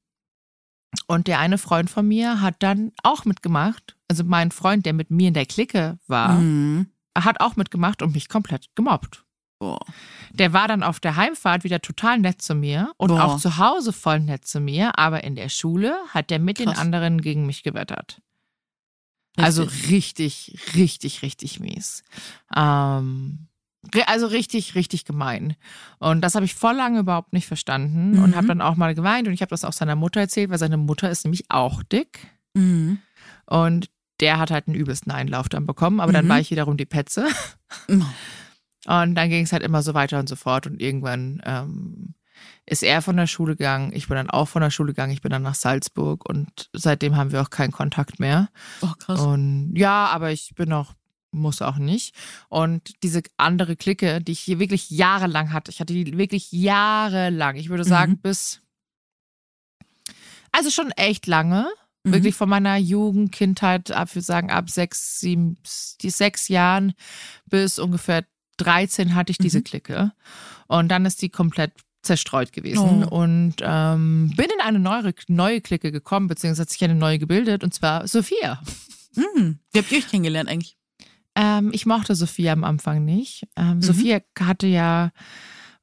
[1.07, 3.97] Und der eine Freund von mir hat dann auch mitgemacht.
[4.09, 6.91] Also mein Freund, der mit mir in der Clique war, mhm.
[7.17, 9.25] hat auch mitgemacht und mich komplett gemobbt.
[9.61, 9.79] Boah.
[10.33, 13.25] Der war dann auf der Heimfahrt wieder total nett zu mir und Boah.
[13.25, 16.75] auch zu Hause voll nett zu mir, aber in der Schule hat der mit Krass.
[16.75, 18.23] den anderen gegen mich gewettert.
[19.37, 19.45] Richtig.
[19.45, 22.03] Also richtig, richtig, richtig mies.
[22.57, 23.50] Ähm,
[24.07, 25.57] also richtig, richtig gemein.
[25.99, 28.23] Und das habe ich voll lange überhaupt nicht verstanden mhm.
[28.23, 30.59] und habe dann auch mal geweint und ich habe das auch seiner Mutter erzählt, weil
[30.59, 32.29] seine Mutter ist nämlich auch dick.
[32.55, 32.99] Mhm.
[33.47, 36.15] Und der hat halt einen übelsten Einlauf dann bekommen, aber mhm.
[36.15, 37.27] dann war ich wiederum die Petze.
[37.89, 38.03] Oh.
[38.87, 42.15] Und dann ging es halt immer so weiter und so fort und irgendwann ähm,
[42.67, 45.23] ist er von der Schule gegangen, ich bin dann auch von der Schule gegangen, ich
[45.23, 48.49] bin dann nach Salzburg und seitdem haben wir auch keinen Kontakt mehr.
[48.81, 49.21] Oh, krass.
[49.21, 50.95] Und ja, aber ich bin auch
[51.33, 52.15] muss auch nicht.
[52.49, 57.57] Und diese andere Clique, die ich hier wirklich jahrelang hatte, ich hatte die wirklich jahrelang,
[57.57, 58.19] ich würde sagen, mhm.
[58.19, 58.61] bis,
[60.53, 61.69] also schon echt lange,
[62.05, 62.13] mhm.
[62.13, 65.59] wirklich von meiner Jugend, Kindheit, ab, würde sagen, ab sechs, sieben,
[66.01, 66.95] die sechs Jahren
[67.47, 68.25] bis ungefähr
[68.59, 69.65] 13 hatte ich diese mhm.
[69.65, 70.13] Clique.
[70.67, 73.21] Und dann ist die komplett zerstreut gewesen oh.
[73.21, 77.63] und ähm, bin in eine neue, neue Clique gekommen, beziehungsweise hat sich eine neue gebildet,
[77.63, 78.63] und zwar Sophia.
[79.15, 79.59] Hm.
[79.73, 80.80] Wie habt ihr euch kennengelernt eigentlich?
[81.35, 83.47] Ähm, ich mochte Sophia am Anfang nicht.
[83.57, 83.83] Ähm, mhm.
[83.83, 85.11] Sophia hatte ja,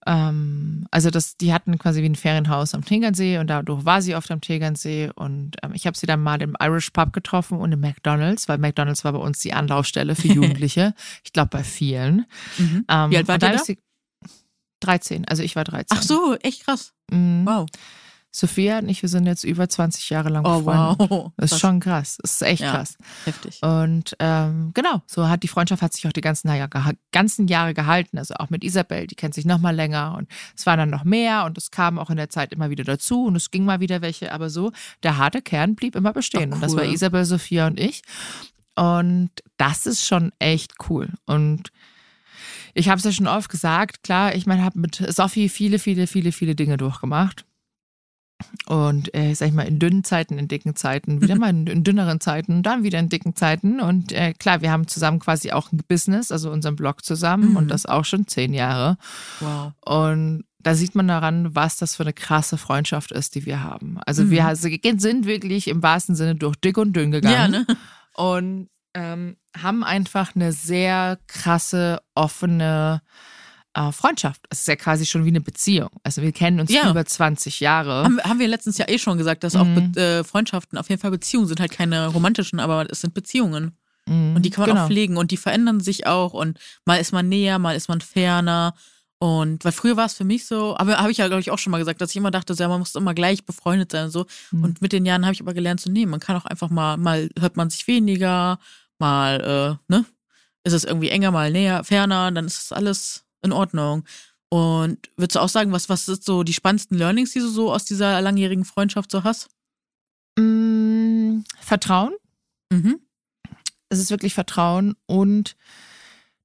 [0.06, 4.16] ähm, also das, die hatten quasi wie ein Ferienhaus am Tegernsee und dadurch war sie
[4.16, 7.72] oft am Tegernsee und ähm, ich habe sie dann mal im Irish Pub getroffen und
[7.72, 10.94] im McDonalds, weil McDonalds war bei uns die Anlaufstelle für Jugendliche.
[11.24, 12.26] ich glaube bei vielen.
[12.58, 12.86] Mhm.
[12.90, 13.62] Ähm, wie alt war der?
[14.80, 15.98] 13, also ich war 13.
[15.98, 16.94] Ach so, echt krass.
[17.10, 17.46] Mhm.
[17.46, 17.66] Wow.
[18.32, 21.10] Sophia und ich, wir sind jetzt über 20 Jahre lang oh, befreundet.
[21.10, 21.32] Wow.
[21.38, 21.60] Das ist krass.
[21.60, 22.18] schon krass.
[22.22, 22.98] Das ist echt ja, krass.
[23.26, 23.60] Heftig.
[23.62, 26.70] Und ähm, genau, so hat die Freundschaft hat sich auch die ganzen, Jahre,
[27.12, 28.18] ganzen Jahre gehalten.
[28.18, 31.04] Also auch mit Isabel, die kennt sich noch mal länger und es waren dann noch
[31.04, 33.80] mehr und es kam auch in der Zeit immer wieder dazu und es ging mal
[33.80, 34.72] wieder welche, aber so
[35.04, 36.42] der harte Kern blieb immer bestehen.
[36.42, 36.54] Oh, cool.
[36.56, 38.02] Und das war Isabel, Sophia und ich.
[38.76, 41.10] Und das ist schon echt cool.
[41.26, 41.72] Und
[42.76, 46.06] ich habe es ja schon oft gesagt, klar, ich meine, habe mit Sophie viele, viele,
[46.06, 47.47] viele, viele Dinge durchgemacht.
[48.68, 51.84] Und äh, sag ich mal, in dünnen Zeiten, in dicken Zeiten, wieder mal in, in
[51.84, 53.80] dünneren Zeiten, dann wieder in dicken Zeiten.
[53.80, 57.58] Und äh, klar, wir haben zusammen quasi auch ein Business, also unseren Blog zusammen mhm.
[57.58, 58.98] und das auch schon zehn Jahre.
[59.40, 59.72] Wow.
[59.82, 64.00] Und da sieht man daran, was das für eine krasse Freundschaft ist, die wir haben.
[64.06, 64.32] Also mhm.
[64.32, 67.54] wir sind wirklich im wahrsten Sinne durch dick und dünn gegangen.
[67.54, 67.68] Ja, ne?
[68.16, 73.02] Und ähm, haben einfach eine sehr krasse, offene,
[73.78, 74.42] äh, Freundschaft.
[74.50, 75.90] Es ist ja quasi schon wie eine Beziehung.
[76.04, 76.90] Also wir kennen uns ja.
[76.90, 78.04] über 20 Jahre.
[78.04, 79.94] Haben, haben, wir letztens ja eh schon gesagt, dass mhm.
[79.96, 83.78] auch äh, Freundschaften auf jeden Fall Beziehungen sind, halt keine romantischen, aber es sind Beziehungen.
[84.08, 84.36] Mhm.
[84.36, 84.84] Und die kann man genau.
[84.84, 88.02] auch pflegen und die verändern sich auch und mal ist man näher, mal ist man
[88.02, 88.74] ferner.
[89.20, 91.58] Und weil früher war es für mich so, aber habe ich ja, glaube ich, auch
[91.58, 94.06] schon mal gesagt, dass ich immer dachte, so, ja, man muss immer gleich befreundet sein
[94.06, 94.26] und so.
[94.52, 94.64] Mhm.
[94.64, 96.98] Und mit den Jahren habe ich aber gelernt, so, nee, man kann auch einfach mal,
[96.98, 98.60] mal hört man sich weniger,
[99.00, 100.06] mal, äh, ne,
[100.64, 104.04] ist es irgendwie enger, mal näher, ferner, dann ist es alles in Ordnung.
[104.50, 107.72] Und würdest du auch sagen, was, was sind so die spannendsten Learnings, die du so
[107.74, 109.50] aus dieser langjährigen Freundschaft so hast?
[110.38, 112.16] Mm, Vertrauen.
[112.72, 113.00] Mhm.
[113.90, 115.56] Es ist wirklich Vertrauen und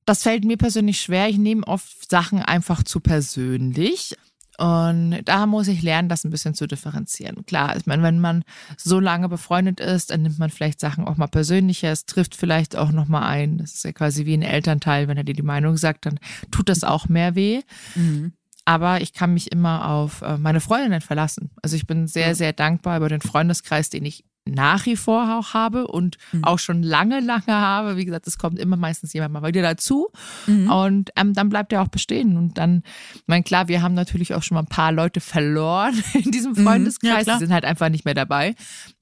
[0.04, 1.28] das fällt mir persönlich schwer.
[1.28, 4.16] Ich nehme oft Sachen einfach zu persönlich.
[4.58, 7.44] Und da muss ich lernen, das ein bisschen zu differenzieren.
[7.46, 8.44] Klar, ich meine, wenn man
[8.76, 11.90] so lange befreundet ist, dann nimmt man vielleicht Sachen auch mal persönlicher.
[11.90, 13.58] Es trifft vielleicht auch nochmal ein.
[13.58, 15.08] Das ist ja quasi wie ein Elternteil.
[15.08, 17.62] Wenn er dir die Meinung sagt, dann tut das auch mehr weh.
[17.94, 18.32] Mhm.
[18.64, 21.50] Aber ich kann mich immer auf äh, meine Freundinnen verlassen.
[21.62, 25.54] Also ich bin sehr, sehr dankbar über den Freundeskreis, den ich nach wie vor auch
[25.54, 26.44] habe und Mhm.
[26.44, 27.96] auch schon lange, lange habe.
[27.96, 30.08] Wie gesagt, es kommt immer meistens jemand mal wieder dazu.
[30.48, 30.70] Mhm.
[30.70, 32.36] Und ähm, dann bleibt er auch bestehen.
[32.36, 32.82] Und dann,
[33.14, 36.52] ich meine, klar, wir haben natürlich auch schon mal ein paar Leute verloren in diesem
[36.52, 36.58] Mhm.
[36.58, 37.24] Ja, Freundeskreis.
[37.24, 37.38] klar.
[37.38, 38.54] Die sind halt einfach nicht mehr dabei.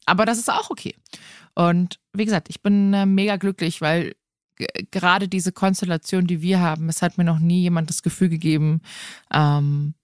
[0.04, 0.94] Aber das ist auch okay.
[1.54, 4.14] Und wie gesagt, ich bin äh, mega glücklich, weil
[4.90, 8.82] gerade diese Konstellation, die wir haben, es hat mir noch nie jemand das Gefühl gegeben,
[9.32, 9.94] ähm,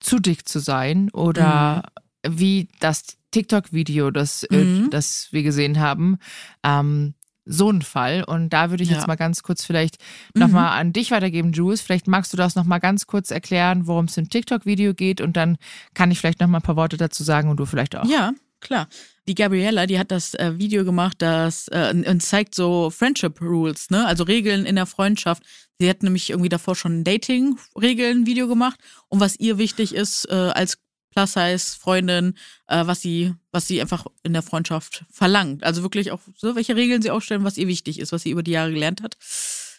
[0.00, 1.84] zu dick zu sein oder
[2.26, 4.90] wie das TikTok-Video, das, äh, Mhm.
[4.90, 6.18] das wir gesehen haben.
[6.64, 7.14] Ähm,
[7.46, 8.22] so ein Fall.
[8.24, 8.96] Und da würde ich Ja.
[8.96, 9.96] jetzt mal ganz kurz vielleicht
[10.34, 10.40] Mhm.
[10.42, 11.80] nochmal an dich weitergeben, Jules.
[11.80, 15.20] Vielleicht magst du das nochmal ganz kurz erklären, worum es im TikTok-Video geht.
[15.20, 15.56] Und dann
[15.94, 18.04] kann ich vielleicht nochmal ein paar Worte dazu sagen und du vielleicht auch.
[18.04, 18.88] Ja, klar.
[19.26, 23.90] Die Gabriella, die hat das äh, Video gemacht, das äh, und zeigt so Friendship Rules,
[23.90, 24.06] ne?
[24.06, 25.42] Also Regeln in der Freundschaft.
[25.78, 28.78] Sie hat nämlich irgendwie davor schon ein Dating-Regeln-Video gemacht
[29.08, 30.78] und was ihr wichtig ist äh, als
[31.10, 32.34] Plus-Size-Freundin,
[32.68, 35.64] äh, was sie, was sie einfach in der Freundschaft verlangt.
[35.64, 38.42] Also wirklich auch so, welche Regeln sie aufstellen, was ihr wichtig ist, was sie über
[38.42, 39.16] die Jahre gelernt hat.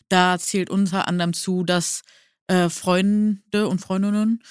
[0.10, 2.02] Da zählt unter anderem zu, dass
[2.48, 4.44] äh, Freunde und Freundinnen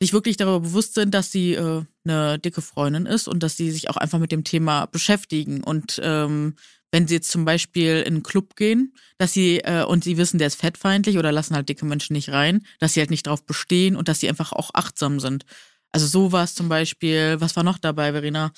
[0.00, 3.70] sich wirklich darüber bewusst sind, dass sie äh, eine dicke Freundin ist und dass sie
[3.70, 5.62] sich auch einfach mit dem Thema beschäftigen.
[5.62, 6.56] Und ähm,
[6.90, 10.38] wenn sie jetzt zum Beispiel in einen Club gehen, dass sie äh, und sie wissen,
[10.38, 13.46] der ist fettfeindlich oder lassen halt dicke Menschen nicht rein, dass sie halt nicht drauf
[13.46, 15.46] bestehen und dass sie einfach auch achtsam sind.
[15.94, 17.36] Also sowas zum Beispiel.
[17.40, 18.50] Was war noch dabei, Verena?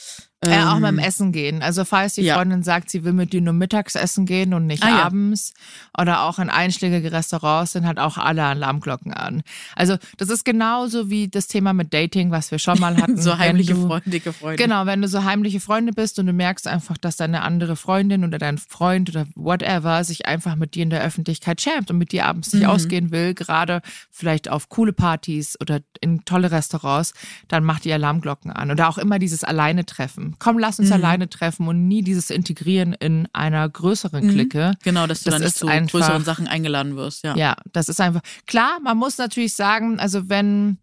[0.46, 1.62] Äh, auch Ähm, beim Essen gehen.
[1.62, 2.34] Also falls die ja.
[2.36, 5.02] Freundin sagt, sie will mit dir nur mittags essen gehen und nicht Ah, ja.
[5.04, 5.54] abends
[5.98, 9.42] oder auch in einschlägige Restaurants sind halt auch alle Alarmglocken an.
[9.76, 13.20] Also das ist genauso wie das Thema mit Dating, was wir schon mal hatten.
[13.20, 14.62] so heimliche du- Freunde, dicke Freunde.
[14.62, 18.24] Genau, wenn du so heimliche Freunde bist und du merkst einfach, dass deine andere Freundin
[18.24, 22.12] oder dein Freund oder whatever sich einfach mit dir in der Öffentlichkeit schämt und mit
[22.12, 22.68] dir abends nicht Mhm.
[22.70, 23.80] ausgehen will, gerade
[24.10, 27.14] vielleicht auf coole Partys oder in tolle Restaurants,
[27.48, 28.70] dann mach die Alarmglocken an.
[28.70, 30.33] Oder auch immer dieses Alleine treffen.
[30.38, 30.94] Komm, lass uns Mhm.
[30.94, 34.30] alleine treffen und nie dieses Integrieren in einer größeren Mhm.
[34.30, 34.72] Clique.
[34.82, 37.36] Genau, dass du Das dann nicht zu einfach- größeren Sachen eingeladen wirst, ja.
[37.36, 38.78] Ja, das ist einfach klar.
[38.82, 40.78] Man muss natürlich sagen, also wenn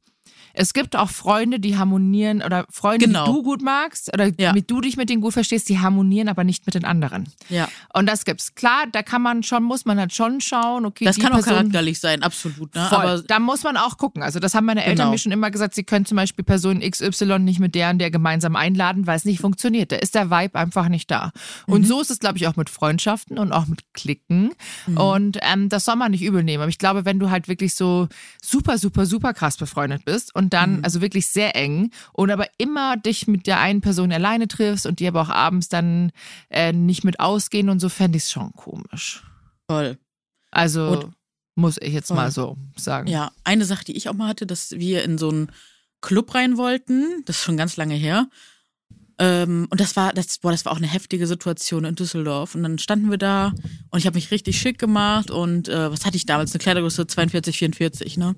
[0.53, 3.25] es gibt auch Freunde, die harmonieren oder Freunde, Genau.
[3.25, 4.53] die du gut magst oder Ja.
[4.53, 7.29] mit du dich mit denen gut verstehst, die harmonieren aber nicht mit den anderen.
[7.49, 7.67] ja.
[7.93, 8.55] Und das gibt's.
[8.55, 11.53] Klar, da kann man schon, muss man halt schon schauen, okay, Das kann auch Person,
[11.53, 12.73] charakterlich sein, absolut.
[12.75, 12.85] Ne?
[12.89, 12.97] Voll.
[12.99, 14.23] Aber da muss man auch gucken.
[14.23, 15.11] Also das haben meine Eltern Genau.
[15.11, 18.11] mir schon immer gesagt, sie können zum Beispiel Person XY nicht mit der und der
[18.11, 19.91] gemeinsam einladen, weil es nicht funktioniert.
[19.91, 21.31] Da ist der Vibe einfach nicht da.
[21.67, 21.73] Mhm.
[21.73, 24.51] Und so ist es, glaube ich, auch mit Freundschaften und auch mit Klicken.
[24.87, 24.97] Mhm.
[24.97, 26.61] Und ähm, das soll man nicht übel nehmen.
[26.63, 28.07] Aber ich glaube, wenn du halt wirklich so
[28.41, 30.83] super, super, super krass befreundet bist und dann, Mhm.
[30.83, 34.99] also wirklich sehr eng und aber immer dich mit der einen Person alleine triffst und
[34.99, 36.11] die aber auch abends dann
[36.49, 39.23] äh, nicht mit ausgehen und so, fände ich es schon komisch.
[39.69, 39.97] voll.
[40.51, 41.13] Also Und-
[41.55, 42.17] muss ich jetzt Voll.
[42.17, 43.07] mal so sagen.
[43.07, 45.51] Ja, eine Sache, die ich auch mal hatte, dass wir in so einen
[46.01, 47.23] Club rein wollten.
[47.25, 48.27] Das ist schon ganz lange her.
[49.19, 52.55] Ähm, und das war, das, boah, das war auch eine heftige Situation in Düsseldorf.
[52.55, 53.53] Und dann standen wir da
[53.89, 56.53] und ich habe mich richtig schick gemacht und äh, was hatte ich damals?
[56.53, 58.35] Eine Kleidergröße 42, 44, ne?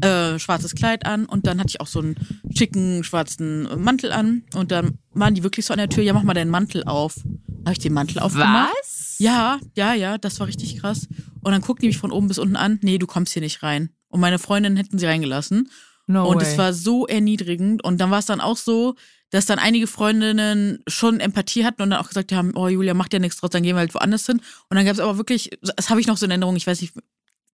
[0.00, 2.16] Äh, schwarzes Kleid an und dann hatte ich auch so einen
[2.56, 6.22] schicken schwarzen Mantel an und dann waren die wirklich so an der Tür, ja, mach
[6.22, 7.16] mal deinen Mantel auf.
[7.64, 8.72] Habe ich den Mantel aufgemacht?
[8.80, 9.16] Was?
[9.18, 11.06] Ja, ja, ja, das war richtig krass.
[11.42, 12.78] Und dann guckt die mich von oben bis unten an.
[12.82, 13.90] Nee, du kommst hier nicht rein.
[14.08, 15.70] Und meine Freundin hätten sie reingelassen.
[16.06, 17.84] No und es war so erniedrigend.
[17.84, 18.96] Und dann war es dann auch so,
[19.32, 23.08] dass dann einige Freundinnen schon Empathie hatten und dann auch gesagt haben, oh Julia, mach
[23.08, 24.40] dir nichts draus, dann gehen wir halt woanders hin.
[24.68, 26.80] Und dann gab es aber wirklich, das habe ich noch so in Erinnerung, ich weiß
[26.82, 26.94] nicht,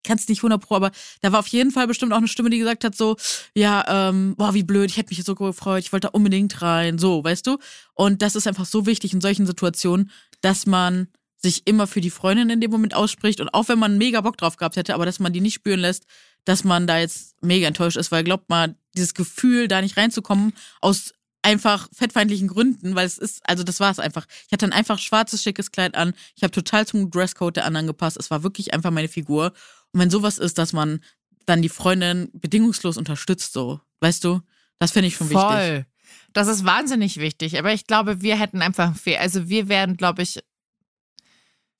[0.04, 2.50] kann es nicht 100 pro, aber da war auf jeden Fall bestimmt auch eine Stimme,
[2.50, 3.16] die gesagt hat so,
[3.54, 6.60] ja, ähm, boah, wie blöd, ich hätte mich jetzt so gefreut, ich wollte da unbedingt
[6.62, 7.58] rein, so, weißt du?
[7.94, 10.10] Und das ist einfach so wichtig in solchen Situationen,
[10.40, 13.98] dass man sich immer für die Freundin in dem Moment ausspricht und auch wenn man
[13.98, 16.06] mega Bock drauf gehabt hätte, aber dass man die nicht spüren lässt,
[16.44, 20.52] dass man da jetzt mega enttäuscht ist, weil glaubt mal, dieses Gefühl, da nicht reinzukommen,
[20.80, 21.12] aus
[21.42, 24.26] einfach fettfeindlichen Gründen, weil es ist, also das war es einfach.
[24.46, 26.14] Ich hatte ein einfach schwarzes, schickes Kleid an.
[26.36, 28.16] Ich habe total zum Dresscode der anderen gepasst.
[28.18, 29.52] Es war wirklich einfach meine Figur.
[29.92, 31.00] Und wenn sowas ist, dass man
[31.46, 34.40] dann die Freundin bedingungslos unterstützt, so, weißt du,
[34.78, 35.44] das finde ich schon wichtig.
[35.44, 35.86] Voll.
[36.32, 37.58] Das ist wahnsinnig wichtig.
[37.58, 39.20] Aber ich glaube, wir hätten einfach fair.
[39.20, 40.40] Also wir werden, glaube ich,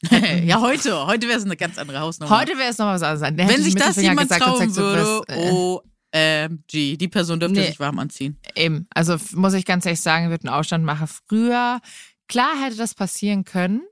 [0.44, 2.38] ja, heute, heute wäre es eine ganz andere Hausnummer.
[2.38, 3.50] heute wäre es noch was anderes.
[3.50, 5.82] Wenn ich sich das jemand gesagt trauen gesagt, würde, äh, oh
[6.14, 6.96] OMG.
[6.96, 7.66] Die Person dürfte Nee.
[7.66, 8.38] sich warm anziehen.
[8.54, 8.86] Eben.
[8.90, 11.08] Also muss ich ganz ehrlich sagen, wird einen Aufstand machen.
[11.28, 11.80] Früher,
[12.28, 13.82] klar hätte das passieren können.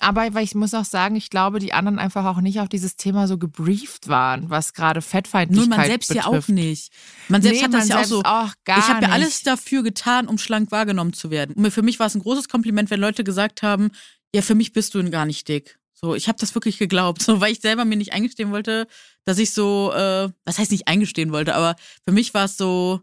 [0.00, 2.96] Aber weil ich muss auch sagen, ich glaube, die anderen einfach auch nicht auf dieses
[2.96, 6.26] Thema so gebrieft waren, was gerade Nur Fettfeindlichkeit man selbst betrifft.
[6.26, 6.92] ja auch nicht.
[7.28, 8.22] Man selbst nee, hat das ja auch so.
[8.24, 11.54] auch ich habe ja alles dafür getan, um schlank wahrgenommen zu werden.
[11.54, 13.92] Und für mich war es ein großes Kompliment, wenn Leute gesagt haben,
[14.34, 15.78] ja, für mich bist du gar nicht dick.
[16.04, 18.86] So, ich habe das wirklich geglaubt, so, weil ich selber mir nicht eingestehen wollte,
[19.24, 23.00] dass ich so, äh, was heißt nicht eingestehen wollte, aber für mich war es so,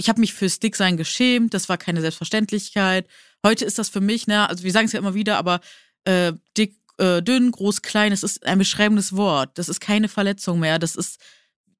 [0.00, 3.08] ich habe mich fürs Dicksein geschämt, das war keine Selbstverständlichkeit.
[3.44, 5.60] Heute ist das für mich, ne, also wir sagen es ja immer wieder, aber
[6.04, 9.58] äh, dick, äh, dünn, groß, klein, es ist ein beschreibendes Wort.
[9.58, 10.78] Das ist keine Verletzung mehr.
[10.78, 11.18] Das ist,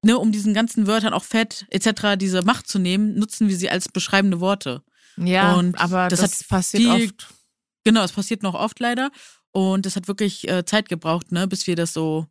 [0.02, 2.16] ne, um diesen ganzen Wörtern auch Fett etc.
[2.18, 4.82] diese Macht zu nehmen, nutzen wir sie als beschreibende Worte.
[5.16, 7.28] Ja, Und aber das das, passiert viel- oft.
[7.84, 9.10] Genau, es passiert noch oft leider.
[9.52, 12.26] Und es hat wirklich äh, Zeit gebraucht, ne, bis wir das so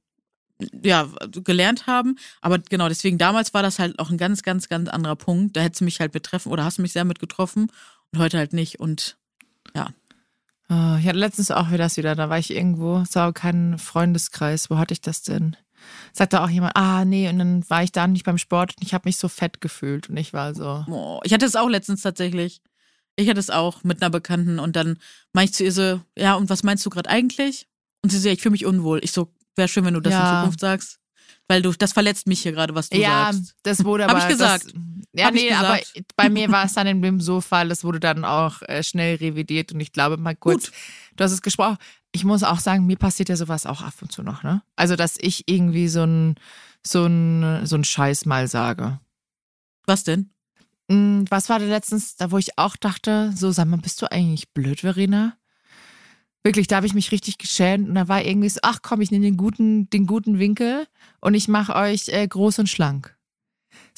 [0.84, 2.17] ja, gelernt haben.
[2.41, 5.56] Aber genau, deswegen damals war das halt auch ein ganz, ganz, ganz anderer Punkt.
[5.56, 7.71] Da hättest du mich halt betreffen oder hast mich sehr mit getroffen
[8.12, 8.80] und heute halt nicht.
[8.80, 9.17] Und
[10.69, 13.77] Oh, ich hatte letztens auch wieder das wieder, da war ich irgendwo, es war kein
[13.77, 14.69] Freundeskreis.
[14.69, 15.56] Wo hatte ich das denn?
[16.12, 18.93] Sagte auch jemand, ah nee, und dann war ich da nicht beim Sport und ich
[18.93, 22.01] habe mich so fett gefühlt und ich war so, oh, ich hatte es auch letztens
[22.01, 22.62] tatsächlich.
[23.19, 24.97] Ich hatte es auch mit einer Bekannten und dann
[25.34, 27.67] meinte ich zu ihr so, ja, und was meinst du gerade eigentlich?
[28.03, 28.99] Und sie so, ja, ich fühle mich unwohl.
[29.03, 30.39] Ich so, wäre schön, wenn du das in Ja.
[30.39, 30.99] Zukunft sagst.
[31.49, 33.56] Weil du, das verletzt mich hier gerade, was du ja, sagst.
[33.63, 34.19] das wurde Hab aber.
[34.19, 34.65] ich gesagt.
[34.65, 34.73] Das,
[35.13, 36.06] ja, Hab nee, aber gesagt.
[36.15, 39.15] bei mir war es dann in dem so Fall, das wurde dann auch äh, schnell
[39.15, 40.73] revidiert und ich glaube mal kurz, Gut.
[41.15, 41.77] du hast es gesprochen.
[42.12, 44.62] Ich muss auch sagen, mir passiert ja sowas auch ab und zu noch, ne?
[44.75, 46.36] Also, dass ich irgendwie so ein,
[46.86, 48.99] so ein, so ein Scheiß mal sage.
[49.86, 50.30] Was denn?
[50.89, 54.12] Mm, Was war da letztens, da wo ich auch dachte, so, sag mal, bist du
[54.12, 55.38] eigentlich blöd, Verena?
[56.43, 59.12] Wirklich, da habe ich mich richtig geschämt und da war irgendwie so, ach komm, ich
[59.12, 60.88] nehme den guten, den guten Winkel
[61.19, 63.16] und ich mache euch äh, groß und schlank.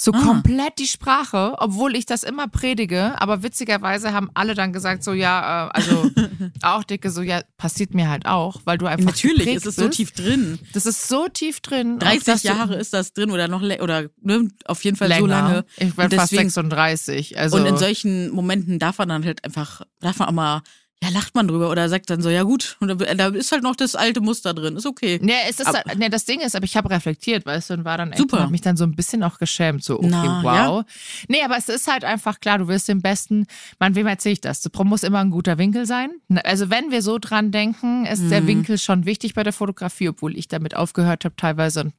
[0.02, 0.22] So Ah.
[0.24, 5.12] komplett die Sprache, obwohl ich das immer predige, aber witzigerweise haben alle dann gesagt, so
[5.12, 6.10] ja, äh, also
[6.62, 9.88] auch dicke, so ja, passiert mir halt auch, weil du einfach Natürlich ist es so
[9.88, 9.98] bist.
[9.98, 10.58] tief drin.
[10.74, 11.96] Das ist so tief drin.
[11.98, 15.10] auch 30 dass du- Jahre ist das drin oder noch oder ne, auf jeden Fall
[15.10, 15.20] länger.
[15.20, 15.66] so lange.
[15.76, 17.38] Ich bin fast deswegen- 36.
[17.38, 20.62] Also Und in solchen Momenten darf man dann halt einfach, darf man auch mal,
[21.02, 23.64] ja, lacht man drüber oder sagt dann so, ja gut, und da, da ist halt
[23.64, 25.18] noch das alte Muster drin, ist okay.
[25.22, 27.74] Nee, es ist, Aber- halt- nee, das Ding ist, aber ich habe reflektiert, weißt du,
[27.76, 28.42] und war dann echt, Super.
[28.42, 30.86] hab mich dann so ein bisschen auch geschämt, so, okay, Na, wow.
[31.30, 33.46] Nee, aber es ist halt einfach klar, du wirst den besten,
[33.80, 34.60] man, wem erzähle ich das?
[34.62, 36.12] Du muss immer ein guter Winkel sein.
[36.44, 38.30] Also wenn wir so dran denken, ist Mhm.
[38.30, 41.94] der Winkel schon wichtig bei der Fotografie, obwohl ich damit aufgehört habe teilweise und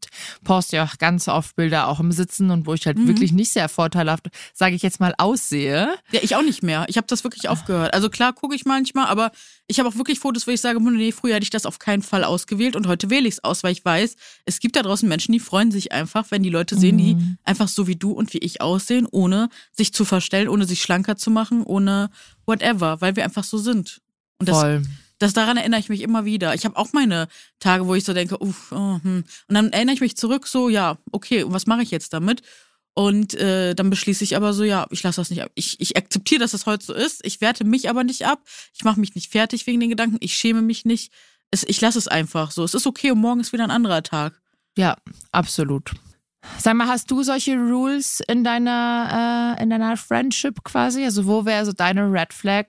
[0.45, 3.09] poste ja auch ganz oft Bilder auch im Sitzen und wo ich halt Mhm.
[3.09, 5.95] wirklich nicht sehr vorteilhaft, sage ich jetzt mal, aussehe.
[6.13, 6.85] Ja, ich auch nicht mehr.
[6.89, 7.95] Ich habe das wirklich aufgehört.
[7.95, 9.33] Also klar gucke ich manchmal, aber
[9.67, 12.03] ich habe auch wirklich Fotos, wo ich sage, nee, früher hätte ich das auf keinen
[12.03, 15.09] Fall ausgewählt und heute wähle ich es aus, weil ich weiß, es gibt da draußen
[15.09, 17.39] Menschen, die freuen sich einfach, wenn die Leute sehen, die Mhm.
[17.45, 21.17] einfach so wie du und wie ich aussehen, ohne sich zu verstellen, ohne sich schlanker
[21.17, 22.11] zu machen, ohne
[22.47, 24.01] whatever, weil wir einfach so sind.
[24.39, 24.83] Und das Voll.
[25.21, 26.55] Das daran erinnere ich mich immer wieder.
[26.55, 29.25] Ich habe auch meine Tage, wo ich so denke, uff, oh, hm.
[29.49, 32.41] und dann erinnere ich mich zurück, so ja, okay, und was mache ich jetzt damit?
[32.95, 35.51] Und äh, dann beschließe ich aber so, ja, ich lasse das nicht ab.
[35.55, 37.25] Ich, ich akzeptiere, dass das heute so ist.
[37.25, 38.41] Ich werte mich aber nicht ab.
[38.75, 40.19] Ich mache mich nicht fertig wegen den Gedanken.
[40.21, 41.13] Ich schäme mich nicht.
[41.51, 42.65] Es, ich lasse es einfach so.
[42.65, 44.41] Es ist okay und morgen ist wieder ein anderer Tag.
[44.77, 44.97] Ja,
[45.33, 45.93] absolut.
[46.59, 51.05] Sag mal, hast du solche Rules in deiner, äh, in deiner Friendship quasi?
[51.05, 52.67] Also wo wäre so deine Red Flag,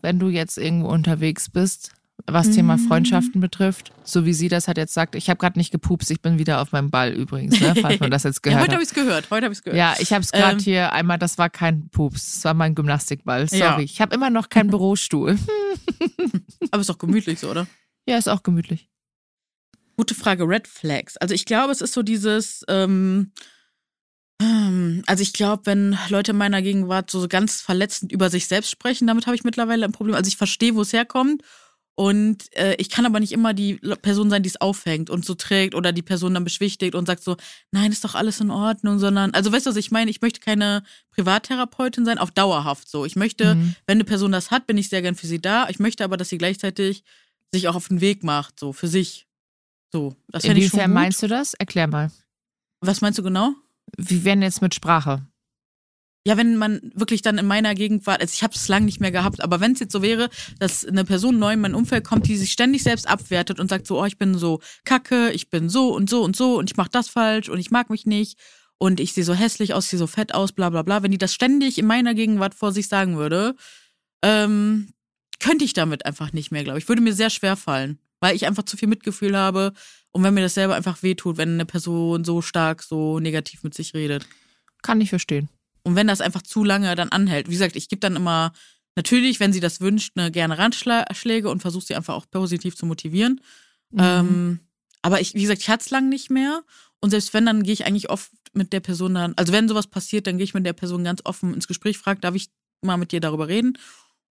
[0.00, 1.92] wenn du jetzt irgendwo unterwegs bist,
[2.32, 2.86] was Thema Mhm.
[2.88, 3.92] Freundschaften betrifft?
[4.04, 6.60] So wie sie das hat jetzt sagt, ich habe gerade nicht gepupst, ich bin wieder
[6.60, 8.94] auf meinem Ball übrigens, ne, falls man das jetzt Ja, gehört heute habe ich es
[8.94, 9.30] gehört.
[9.30, 9.78] Heute habe ich es gehört.
[9.78, 12.74] Ja, ich habe es gerade Ähm, hier einmal, das war kein Pups, das war mein
[12.74, 13.48] Gymnastikball.
[13.48, 13.78] Sorry, Ja.
[13.80, 15.38] ich habe immer noch keinen Bürostuhl.
[16.70, 17.66] Aber ist doch gemütlich so, oder?
[18.06, 18.88] Ja, ist auch gemütlich.
[19.96, 21.16] Gute Frage, Red Flags.
[21.18, 23.32] Also ich glaube, es ist so dieses, ähm,
[24.40, 28.70] ähm, also ich glaube, wenn Leute in meiner Gegenwart so ganz verletzend über sich selbst
[28.70, 30.14] sprechen, damit habe ich mittlerweile ein Problem.
[30.14, 31.42] Also ich verstehe, wo es herkommt.
[32.00, 35.34] Und äh, ich kann aber nicht immer die Person sein, die es aufhängt und so
[35.34, 37.36] trägt oder die Person dann beschwichtigt und sagt so,
[37.72, 40.10] nein, ist doch alles in Ordnung, sondern, also weißt du, was ich meine?
[40.10, 43.04] Ich möchte keine Privattherapeutin sein, auf dauerhaft so.
[43.04, 43.74] Ich möchte, Mhm.
[43.86, 45.68] wenn eine Person das hat, bin ich sehr gern für sie da.
[45.68, 47.04] Ich möchte aber, dass sie gleichzeitig
[47.52, 49.26] sich auch auf den Weg macht, so für sich.
[49.92, 51.52] So, das Inwiefern meinst du das?
[51.52, 52.10] Erklär mal.
[52.80, 53.52] Was meinst du genau?
[53.98, 55.26] Wie werden jetzt mit Sprache?
[56.26, 59.10] Ja, wenn man wirklich dann in meiner Gegenwart, also ich habe es lange nicht mehr
[59.10, 60.28] gehabt, aber wenn es jetzt so wäre,
[60.58, 63.86] dass eine Person neu in mein Umfeld kommt, die sich ständig selbst abwertet und sagt
[63.86, 66.76] so, oh, ich bin so kacke, ich bin so und so und so und ich
[66.76, 68.38] mache das falsch und ich mag mich nicht
[68.76, 71.10] und ich sehe so hässlich aus, ich sehe so fett aus, bla bla bla, wenn
[71.10, 73.54] die das ständig in meiner Gegenwart vor sich sagen würde,
[74.22, 74.92] ähm,
[75.38, 76.88] könnte ich damit einfach nicht mehr, glaube ich.
[76.88, 77.98] Würde mir sehr schwer fallen.
[78.20, 79.72] weil ich einfach zu viel Mitgefühl habe
[80.12, 83.74] und wenn mir das selber einfach wehtut, wenn eine Person so stark, so negativ mit
[83.74, 84.26] sich redet.
[84.82, 85.48] Kann ich verstehen.
[85.82, 88.52] Und wenn das einfach zu lange dann anhält, wie gesagt, ich gebe dann immer
[88.96, 92.86] natürlich, wenn sie das wünscht, eine gerne Ratschläge und versuche sie einfach auch positiv zu
[92.86, 93.40] motivieren.
[93.90, 94.00] Mhm.
[94.00, 94.60] Ähm,
[95.02, 96.62] aber ich, wie gesagt, ich hatte es lang nicht mehr.
[97.00, 99.86] Und selbst wenn, dann gehe ich eigentlich oft mit der Person dann, also wenn sowas
[99.86, 102.48] passiert, dann gehe ich mit der Person ganz offen ins Gespräch, frage, darf ich
[102.82, 103.78] mal mit dir darüber reden?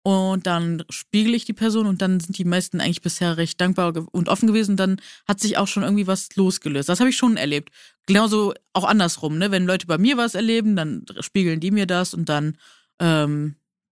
[0.01, 3.93] Und dann spiegel ich die Person und dann sind die meisten eigentlich bisher recht dankbar
[4.11, 4.77] und offen gewesen.
[4.77, 6.87] Dann hat sich auch schon irgendwie was losgelöst.
[6.87, 7.69] Das habe ich schon erlebt.
[8.05, 9.51] Genauso auch andersrum, ne?
[9.51, 12.57] Wenn Leute bei mir was erleben, dann spiegeln die mir das und dann,
[12.99, 13.55] ähm,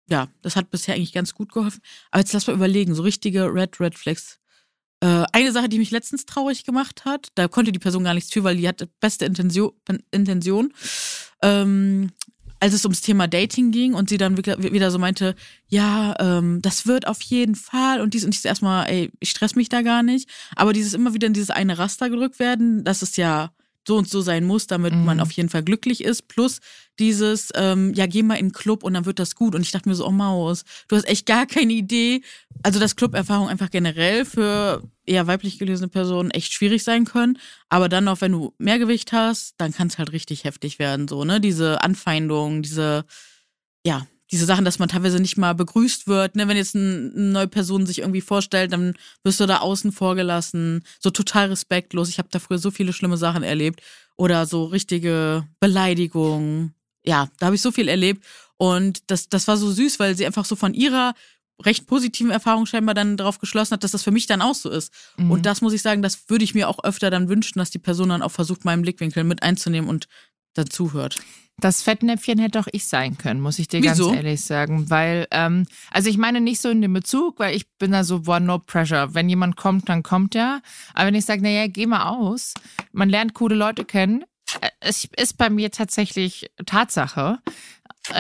[0.09, 1.81] ja, das hat bisher eigentlich ganz gut geholfen.
[2.09, 4.39] Aber jetzt lass mal überlegen, so richtige Red Red Flags.
[5.01, 8.31] Äh, eine Sache, die mich letztens traurig gemacht hat, da konnte die Person gar nichts
[8.31, 9.71] für, weil die hatte beste Intention.
[10.11, 10.73] Intention.
[11.43, 12.11] Ähm,
[12.61, 15.35] als es ums Thema Dating ging und sie dann wieder so meinte,
[15.67, 19.55] ja, ähm, das wird auf jeden Fall und dies und dies erstmal, ey, ich stress
[19.55, 20.29] mich da gar nicht.
[20.55, 23.51] Aber dieses immer wieder in dieses eine Raster gedrückt werden, das ist ja
[23.87, 25.05] so und so sein muss, damit mhm.
[25.05, 26.27] man auf jeden Fall glücklich ist.
[26.27, 26.59] Plus
[26.99, 29.55] dieses, ähm, ja, geh mal in den Club und dann wird das gut.
[29.55, 32.21] Und ich dachte mir so, oh Maus, du hast echt gar keine Idee.
[32.63, 37.39] Also, dass Club-Erfahrung einfach generell für eher weiblich gelesene Personen echt schwierig sein können.
[37.69, 41.07] Aber dann auch, wenn du mehr Gewicht hast, dann kann es halt richtig heftig werden.
[41.07, 41.41] So, ne?
[41.41, 43.05] Diese Anfeindungen, diese,
[43.85, 46.35] ja, diese Sachen, dass man teilweise nicht mal begrüßt wird.
[46.35, 46.47] Ne?
[46.47, 50.83] Wenn jetzt ein, eine neue Person sich irgendwie vorstellt, dann wirst du da außen vorgelassen.
[50.99, 52.09] So total respektlos.
[52.09, 53.81] Ich habe da früher so viele schlimme Sachen erlebt.
[54.15, 56.73] Oder so richtige Beleidigungen.
[57.03, 58.23] Ja, da habe ich so viel erlebt.
[58.57, 61.13] Und das, das war so süß, weil sie einfach so von ihrer
[61.65, 64.69] recht positiven Erfahrung scheinbar dann darauf geschlossen hat, dass das für mich dann auch so
[64.69, 64.93] ist.
[65.17, 65.31] Mhm.
[65.31, 67.79] Und das muss ich sagen, das würde ich mir auch öfter dann wünschen, dass die
[67.79, 70.07] Person dann auch versucht, meinen Blickwinkel mit einzunehmen und
[70.53, 71.17] dazuhört.
[71.61, 74.07] Das Fettnäpfchen hätte auch ich sein können, muss ich dir Wieso?
[74.07, 74.89] ganz ehrlich sagen.
[74.89, 78.21] Weil, ähm, also ich meine nicht so in dem Bezug, weil ich bin da so,
[78.21, 79.13] boah, no pressure.
[79.13, 80.61] Wenn jemand kommt, dann kommt er.
[80.95, 82.55] Aber wenn ich sage, naja, geh mal aus,
[82.91, 84.23] man lernt coole Leute kennen.
[84.59, 87.39] Äh, es ist bei mir tatsächlich Tatsache.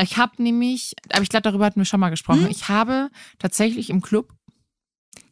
[0.03, 2.43] Ich habe nämlich, aber ich glaube, darüber hatten wir schon mal gesprochen.
[2.43, 2.51] Hm?
[2.51, 4.31] Ich habe tatsächlich im Club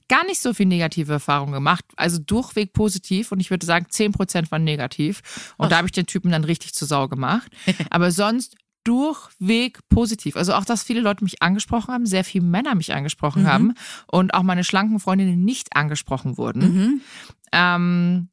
[0.09, 1.85] gar nicht so viel negative Erfahrungen gemacht.
[1.95, 5.53] Also durchweg positiv und ich würde sagen, 10% waren negativ.
[5.57, 5.69] Und Ach.
[5.69, 7.51] da habe ich den Typen dann richtig zur Sau gemacht.
[7.89, 10.35] Aber sonst durchweg positiv.
[10.35, 13.47] Also auch, dass viele Leute mich angesprochen haben, sehr viele Männer mich angesprochen mhm.
[13.47, 13.73] haben
[14.07, 16.61] und auch meine schlanken Freundinnen nicht angesprochen wurden.
[16.61, 17.01] Mhm.
[17.51, 18.29] Ähm,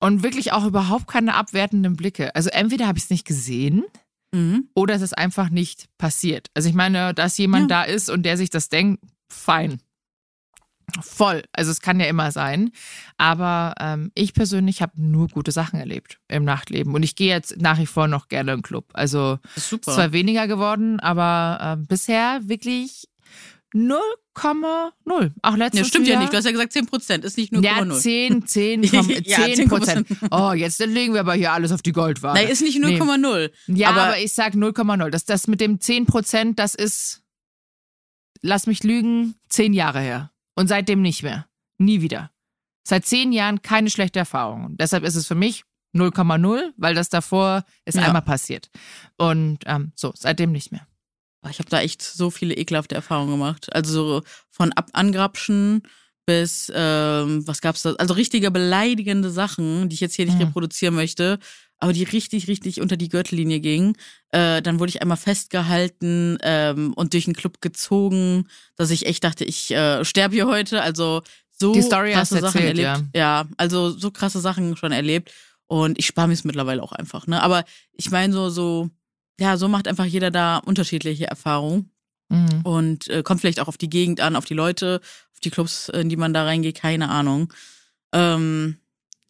[0.00, 2.34] und wirklich auch überhaupt keine abwertenden Blicke.
[2.34, 3.84] Also entweder habe ich es nicht gesehen
[4.32, 4.68] mhm.
[4.74, 6.48] oder es ist einfach nicht passiert.
[6.54, 7.84] Also ich meine, dass jemand ja.
[7.84, 9.80] da ist und der sich das denkt, fein.
[11.00, 11.42] Voll.
[11.52, 12.70] Also es kann ja immer sein.
[13.16, 16.94] Aber ähm, ich persönlich habe nur gute Sachen erlebt im Nachtleben.
[16.94, 18.90] Und ich gehe jetzt nach wie vor noch gerne im Club.
[18.92, 23.08] Also es ist zwar weniger geworden, aber äh, bisher wirklich
[23.74, 25.30] 0,0.
[25.42, 26.14] Auch letztes Ja, stimmt Jahr.
[26.16, 26.32] ja nicht.
[26.32, 27.24] Du hast ja gesagt 10 Prozent.
[27.24, 27.62] Ist nicht 0,0.
[27.62, 30.08] Ja, 10, 10, 10, ja, 10 Prozent.
[30.30, 32.38] Oh, jetzt legen wir aber hier alles auf die Goldwaage.
[32.38, 33.50] Nein, ist nicht 0,0.
[33.66, 33.78] Nee.
[33.78, 35.10] Ja, aber, aber, ich sag 0,0.
[35.10, 37.22] Das, das mit dem 10 Prozent, das ist,
[38.42, 40.31] lass mich lügen, 10 Jahre her.
[40.54, 41.46] Und seitdem nicht mehr.
[41.78, 42.30] Nie wieder.
[42.84, 44.76] Seit zehn Jahren keine schlechte Erfahrung.
[44.76, 48.02] Deshalb ist es für mich 0,0, weil das davor ist ja.
[48.02, 48.70] einmal passiert.
[49.16, 50.86] Und ähm, so, seitdem nicht mehr.
[51.50, 53.74] Ich habe da echt so viele ekelhafte Erfahrungen gemacht.
[53.74, 55.82] Also von Ab Angrapschen
[56.24, 57.94] bis, ähm, was gab's da?
[57.94, 60.44] Also richtige beleidigende Sachen, die ich jetzt hier nicht mhm.
[60.44, 61.38] reproduzieren möchte
[61.82, 63.96] aber die richtig, richtig unter die Gürtellinie ging.
[64.30, 69.24] Äh, dann wurde ich einmal festgehalten ähm, und durch den Club gezogen, dass ich echt
[69.24, 70.80] dachte, ich äh, sterbe hier heute.
[70.80, 73.06] Also so die Story krasse Sachen erzählt, erlebt.
[73.16, 73.20] Ja.
[73.20, 75.32] ja, also so krasse Sachen schon erlebt.
[75.66, 77.26] Und ich spare mir es mittlerweile auch einfach.
[77.26, 77.42] Ne?
[77.42, 77.64] Aber
[77.94, 78.88] ich meine, so, so,
[79.40, 81.90] ja, so macht einfach jeder da unterschiedliche Erfahrungen.
[82.28, 82.60] Mhm.
[82.62, 85.00] Und äh, kommt vielleicht auch auf die Gegend an, auf die Leute,
[85.32, 87.52] auf die Clubs, in die man da reingeht, keine Ahnung.
[88.12, 88.76] Ähm,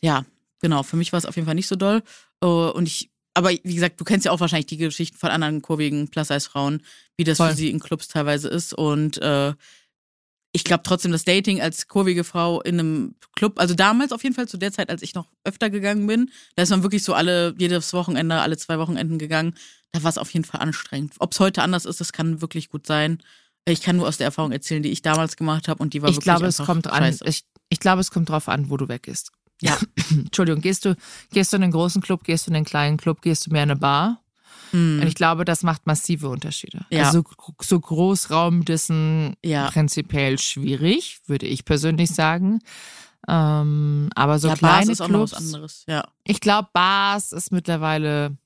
[0.02, 0.26] ja,
[0.62, 2.02] genau, für mich war es auf jeden Fall nicht so doll.
[2.42, 5.60] Uh, und ich, aber wie gesagt, du kennst ja auch wahrscheinlich die Geschichten von anderen
[5.60, 6.82] kurvigen Plus-Size-Frauen,
[7.16, 7.50] wie das Voll.
[7.50, 8.72] für sie in Clubs teilweise ist.
[8.72, 9.52] Und äh,
[10.52, 14.34] ich glaube trotzdem, das Dating als kurvige Frau in einem Club, also damals auf jeden
[14.34, 17.14] Fall zu der Zeit, als ich noch öfter gegangen bin, da ist man wirklich so
[17.14, 19.54] alle, jedes Wochenende, alle zwei Wochenenden gegangen.
[19.92, 21.14] Da war es auf jeden Fall anstrengend.
[21.18, 23.22] Ob es heute anders ist, das kann wirklich gut sein.
[23.64, 26.10] Ich kann nur aus der Erfahrung erzählen, die ich damals gemacht habe und die war
[26.10, 27.16] ich wirklich glaube, es kommt an.
[27.24, 29.32] Ich, ich glaube, es kommt drauf an, wo du weg bist.
[29.62, 29.78] Ja.
[30.10, 30.96] Entschuldigung, gehst du,
[31.32, 33.62] gehst du in einen großen Club, gehst du in einen kleinen Club, gehst du mehr
[33.62, 34.20] in eine Bar?
[34.72, 35.00] Mm.
[35.00, 36.84] Und ich glaube, das macht massive Unterschiede.
[36.90, 37.06] Ja.
[37.06, 37.24] Also
[37.60, 39.70] so Großraumdissen ja.
[39.70, 42.60] prinzipiell schwierig, würde ich persönlich sagen.
[43.28, 45.84] Ähm, aber so ja, kleine Bars ist Clubs, auch was anderes.
[45.86, 46.08] Ja.
[46.24, 48.36] Ich glaube, Bars ist mittlerweile.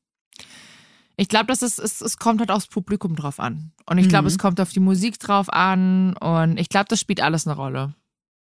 [1.17, 3.73] Ich glaube, das ist, es, es kommt halt aufs Publikum drauf an.
[3.87, 4.29] Und ich glaube, mhm.
[4.29, 6.15] es kommt auf die Musik drauf an.
[6.19, 7.95] Und ich glaube, das spielt alles eine Rolle.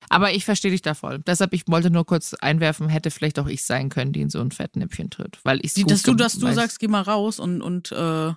[0.08, 1.20] Aber ich verstehe dich da voll.
[1.20, 4.40] Deshalb, ich wollte nur kurz einwerfen, hätte vielleicht auch ich sein können, die in so
[4.40, 5.38] ein Fettnäpfchen tritt.
[5.44, 8.32] Weil ich Die, dass du, dass du sagst, geh mal raus und, und, äh,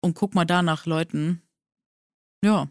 [0.00, 1.42] und guck mal da nach Leuten.
[2.44, 2.68] Ja.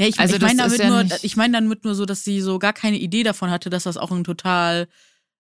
[0.00, 2.40] Ja, ich, Also ich meine damit, ja nur, ich mein damit nur so, dass sie
[2.40, 4.88] so gar keine Idee davon hatte, dass das auch ein total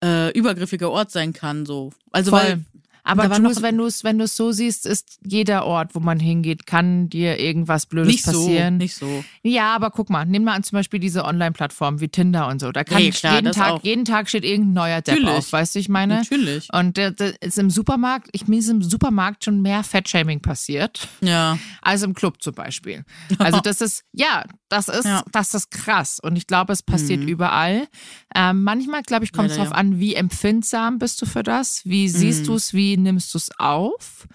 [0.03, 1.65] äh, übergriffiger Ort sein kann.
[1.65, 1.91] So.
[2.11, 2.39] Also Voll.
[2.39, 2.65] weil
[3.07, 6.65] Aber Jules, wenn du es wenn du's so siehst, ist jeder Ort, wo man hingeht,
[6.65, 8.77] kann dir irgendwas Blödes nicht so, passieren.
[8.77, 9.23] nicht so.
[9.43, 12.71] Ja, aber guck mal, nimm mal an zum Beispiel diese Online-Plattformen wie Tinder und so.
[12.71, 13.83] Da kann Nee, klar, jeden Tag, auch.
[13.83, 15.37] jeden Tag steht irgendein neuer Depp Natürlich.
[15.37, 16.15] auf, weißt du, ich meine?
[16.15, 16.67] Natürlich.
[16.73, 21.07] Und der, der ist im Supermarkt, ich mir ist im Supermarkt schon mehr Fettshaming passiert
[21.21, 21.59] Ja.
[21.83, 23.03] als im Club zum Beispiel.
[23.37, 25.23] Also das ist, ja, das ist, Ja.
[25.31, 26.19] das ist krass.
[26.19, 27.27] Und ich glaube, es passiert Mhm.
[27.27, 27.87] überall.
[28.35, 29.75] Ähm, manchmal, glaube ich, kommt es darauf ja.
[29.77, 31.81] an, wie empfindsam bist du für das?
[31.85, 32.45] Wie siehst Mhm.
[32.47, 32.73] du es?
[32.73, 34.27] Wie nimmst du es auf?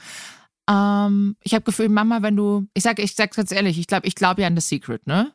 [0.68, 4.06] Ähm, ich habe Gefühl, Mama, wenn du, ich sage, ich sag's ganz ehrlich, ich glaube,
[4.06, 5.32] ich glaube ja an The Secret, ne?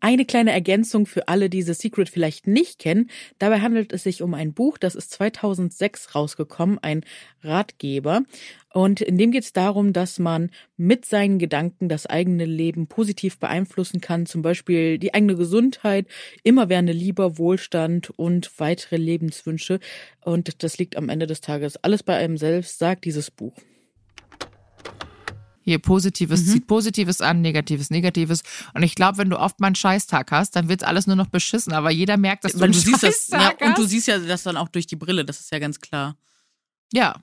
[0.00, 3.08] Eine kleine Ergänzung für alle, die The Secret vielleicht nicht kennen.
[3.38, 7.04] Dabei handelt es sich um ein Buch, das ist 2006 rausgekommen, ein
[7.44, 8.22] Ratgeber.
[8.74, 13.38] Und in dem geht es darum, dass man mit seinen Gedanken das eigene Leben positiv
[13.38, 14.24] beeinflussen kann.
[14.26, 16.06] Zum Beispiel die eigene Gesundheit,
[16.42, 19.78] immerwährende Liebe, Wohlstand und weitere Lebenswünsche.
[20.24, 23.56] Und das liegt am Ende des Tages alles bei einem selbst, sagt dieses Buch.
[25.64, 26.46] Hier Positives Mhm.
[26.50, 28.42] zieht Positives an, Negatives Negatives.
[28.74, 31.28] Und ich glaube, wenn du oft mal einen Scheißtag hast, dann wird's alles nur noch
[31.28, 31.72] beschissen.
[31.72, 34.42] Aber jeder merkt, dass du Weil du siehst das, ja, und du siehst ja das
[34.42, 36.16] dann auch durch die Brille, das ist ja ganz klar.
[36.92, 37.22] Ja,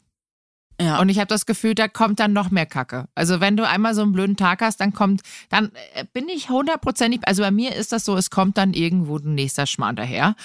[0.81, 0.99] Ja.
[0.99, 3.09] Und ich habe das Gefühl, da kommt dann noch mehr Kacke.
[3.13, 6.49] Also wenn du einmal so einen blöden Tag hast, dann kommt, dann äh, bin ich
[6.49, 10.35] hundertprozentig, also bei mir ist das so, es kommt dann irgendwo ein nächster Schmarrn daher.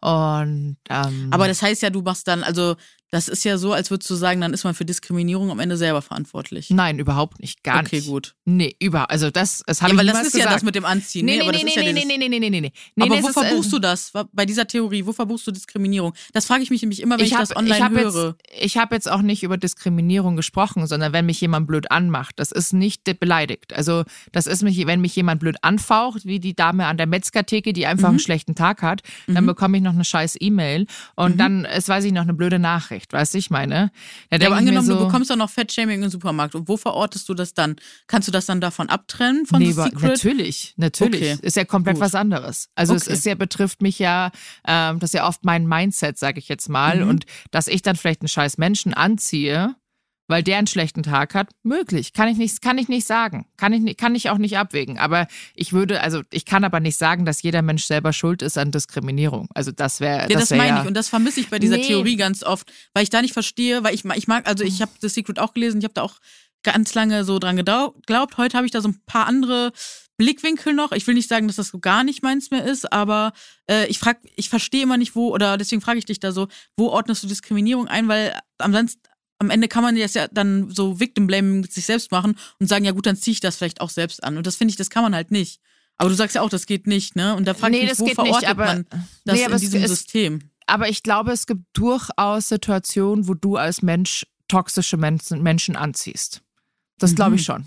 [0.00, 2.76] Und ähm, Aber das heißt ja, du machst dann, also
[3.10, 5.76] das ist ja so, als würdest du sagen, dann ist man für Diskriminierung am Ende
[5.76, 6.70] selber verantwortlich.
[6.70, 8.08] nein, überhaupt nicht, gar okay, nicht.
[8.08, 8.34] gut.
[8.44, 10.56] Nee, über, also das, das habe Ja, ich weil das niemals ist ja gesagt.
[10.56, 11.26] das mit dem Anziehen.
[11.26, 12.72] Nee, nee, nee, nee, ja nee, nee, nee, nee, nee, nee, nee.
[12.96, 13.04] nee.
[13.04, 14.12] aber nee, wo es ist, äh, verbuchst du das?
[14.32, 16.14] Bei dieser Theorie, wo verbuchst du Diskriminierung?
[16.32, 18.36] Das frage ich mich nämlich immer, wenn ich, hab- das online hab höre.
[18.50, 22.38] Jetzt, ich habe jetzt auch nicht über Diskriminierung gesprochen, sondern wenn mich jemand blöd anmacht,
[22.38, 23.72] das ist nicht beleidigt.
[23.72, 27.72] Also das ist mich, wenn mich jemand blöd anfaucht, wie die Dame an der Metzgertheke,
[27.72, 28.14] die einfach Mhm.
[28.14, 30.86] einen schlechten Tag hat, dann bekomme ich noch eine scheiß E-Mail
[31.16, 33.90] und dann ist, weiß ich, noch eine blöde Nachricht, weißt du, ich meine.
[34.30, 36.54] Da Ja, aber angenommen, so, du bekommst doch noch Fettshaming im Supermarkt.
[36.54, 37.76] Und wo verortest du das dann?
[38.06, 40.02] Kannst du das dann davon abtrennen von nee, The Secret?
[40.02, 41.34] natürlich, natürlich.
[41.34, 41.38] Okay.
[41.42, 42.04] Ist ja komplett Gut.
[42.04, 42.68] was anderes.
[42.74, 43.12] Also es Okay.
[43.14, 44.30] ist ja, betrifft mich ja,
[44.66, 47.02] ähm, das ist ja oft mein Mindset, sage ich jetzt mal.
[47.02, 47.08] Mhm.
[47.08, 49.74] Und dass ich dann vielleicht einen scheiß Menschen anziehe,
[50.30, 52.12] weil der einen schlechten Tag hat, möglich.
[52.12, 53.46] Kann ich nicht, kann ich nicht sagen.
[53.56, 54.98] Kann ich, kann ich auch nicht abwägen.
[54.98, 58.56] Aber ich würde, also ich kann aber nicht sagen, dass jeder Mensch selber schuld ist
[58.56, 59.48] an Diskriminierung.
[59.54, 61.76] Also das wäre, Ja, das, wär meine ja, ich und das vermisse ich bei dieser
[61.76, 61.86] Nee.
[61.86, 64.92] Theorie ganz oft, weil ich da nicht verstehe, weil ich, ich mag, also ich habe
[65.00, 66.14] The Secret auch gelesen, ich habe da auch
[66.62, 68.36] ganz lange so dran geglaubt.
[68.36, 69.72] Heute habe ich da so ein paar andere
[70.16, 70.92] Blickwinkel noch.
[70.92, 73.32] Ich will nicht sagen, dass das so gar nicht meins mehr ist, aber
[73.68, 76.48] äh, ich frag, ich verstehe immer nicht, wo, oder deswegen frage ich dich da so,
[76.76, 79.00] wo ordnest du Diskriminierung ein, weil ansonsten
[79.40, 82.68] am Ende kann man das ja dann so Victim Blaming mit sich selbst machen und
[82.68, 84.36] sagen, ja gut, dann ziehe ich das vielleicht auch selbst an.
[84.36, 85.60] Und das finde ich, das kann man halt nicht.
[85.96, 87.34] Aber du sagst ja auch, das geht nicht, ne?
[87.34, 88.86] Und da frage Nee, ich mich, das wo geht nicht, verortet aber- man
[89.24, 90.50] das Nee, in es- diesem es- System?
[90.66, 96.42] aber ich glaube, es gibt durchaus Situationen, wo du als Mensch toxische Menschen, Menschen anziehst.
[96.98, 97.44] Das glaube ich Mhm.
[97.44, 97.66] schon.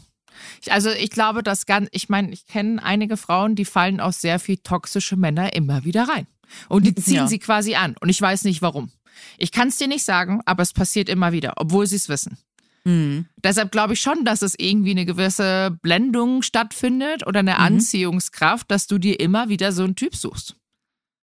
[0.62, 4.20] Ich, also ich glaube, dass ganz, ich meine, ich kenne einige Frauen, die fallen aus
[4.22, 6.28] sehr viel toxische Männer immer wieder rein.
[6.70, 7.28] Und die ziehen Ja.
[7.28, 7.96] sie quasi an.
[8.00, 8.92] Und ich weiß nicht warum.
[9.38, 12.38] Ich kann es dir nicht sagen, aber es passiert immer wieder, obwohl sie es wissen.
[12.86, 13.28] Mhm.
[13.38, 17.60] Deshalb glaube ich schon, dass es irgendwie eine gewisse Blendung stattfindet oder eine Mhm.
[17.60, 20.56] Anziehungskraft, dass du dir immer wieder so einen Typ suchst.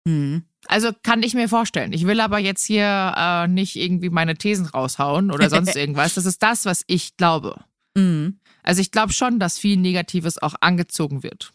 [0.05, 0.45] Mhm.
[0.66, 1.93] Also kann ich mir vorstellen.
[1.93, 6.14] Ich will aber jetzt hier äh, nicht irgendwie meine Thesen raushauen oder sonst irgendwas.
[6.14, 7.64] Das ist das, was ich glaube.
[7.97, 8.39] Mhm.
[8.62, 11.53] Also ich glaube schon, dass viel Negatives auch angezogen wird.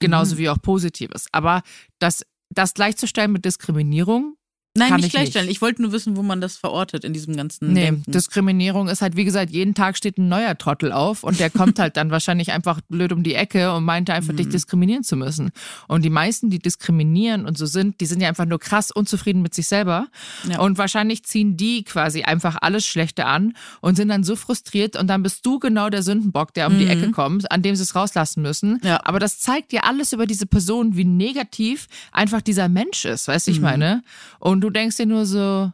[0.00, 0.38] Genauso Mhm.
[0.40, 1.26] wie auch Positives.
[1.32, 1.62] Aber
[2.00, 4.34] das, das gleichzustellen mit Diskriminierung,
[4.78, 5.46] Nein, Kann nicht ich gleichstellen.
[5.48, 5.56] nicht.
[5.56, 8.10] Ich wollte nur wissen, wo man das verortet in diesem ganzen nee, Denken.
[8.10, 11.78] Diskriminierung ist halt, wie gesagt, jeden Tag steht ein neuer Trottel auf und der kommt
[11.78, 14.36] halt dann wahrscheinlich einfach blöd um die Ecke und meinte einfach, Mhm.
[14.38, 15.50] dich diskriminieren zu müssen.
[15.88, 19.42] Und die meisten, die diskriminieren und so sind, die sind ja einfach nur krass unzufrieden
[19.42, 20.08] mit sich selber.
[20.48, 20.60] Ja.
[20.60, 25.06] Und wahrscheinlich ziehen die quasi einfach alles Schlechte an und sind dann so frustriert und
[25.08, 26.90] dann bist du genau der Sündenbock, der um die Mhm.
[26.90, 28.80] Ecke kommt, an dem sie es rauslassen müssen.
[28.84, 29.00] Ja.
[29.04, 33.46] Aber das zeigt dir alles über diese Person, wie negativ einfach dieser Mensch ist, weißt
[33.46, 33.62] du, ich Mhm.
[33.64, 34.02] meine?
[34.38, 35.72] Und du denkst dir nur so,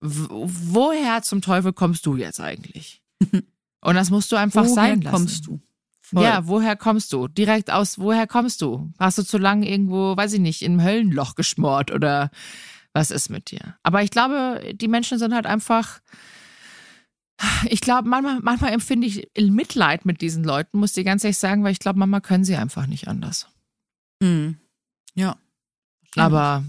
[0.00, 3.02] woher zum Teufel kommst du jetzt eigentlich?
[3.82, 5.14] Und das musst du einfach Woher sein lassen.
[5.16, 5.60] kommst du?
[6.02, 6.24] Voll.
[6.24, 7.28] Ja, woher kommst du?
[7.28, 8.92] Direkt aus, woher kommst du?
[8.98, 12.30] Hast du zu lange irgendwo, weiß ich nicht, im Höllenloch geschmort oder
[12.92, 13.76] was ist mit dir?
[13.82, 16.00] Aber ich glaube, die Menschen sind halt einfach,
[17.70, 21.62] Ich glaube, manchmal, manchmal empfinde ich Mitleid mit diesen Leuten, muss ich ganz ehrlich sagen,
[21.64, 23.46] weil ich glaube, manchmal können sie einfach nicht anders.
[24.20, 24.58] Mhm.
[25.14, 25.36] Ja.
[26.16, 26.64] Aber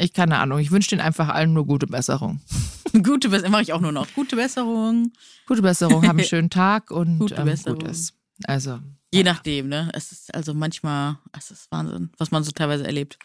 [0.00, 0.58] ich keine Ahnung.
[0.58, 2.40] Ich wünsche denen einfach allen nur gute Besserung.
[3.04, 4.08] Gute Besserung mache ich auch nur noch.
[4.14, 5.12] Gute Besserung.
[5.46, 7.78] Gute Besserung, haben einen schönen Tag und Gute ähm, Besserung.
[7.78, 8.14] Gutes.
[8.44, 8.80] Also.
[9.12, 9.90] Je nachdem, ne?
[9.94, 13.18] Es ist also manchmal, es ist Wahnsinn, was man so teilweise erlebt.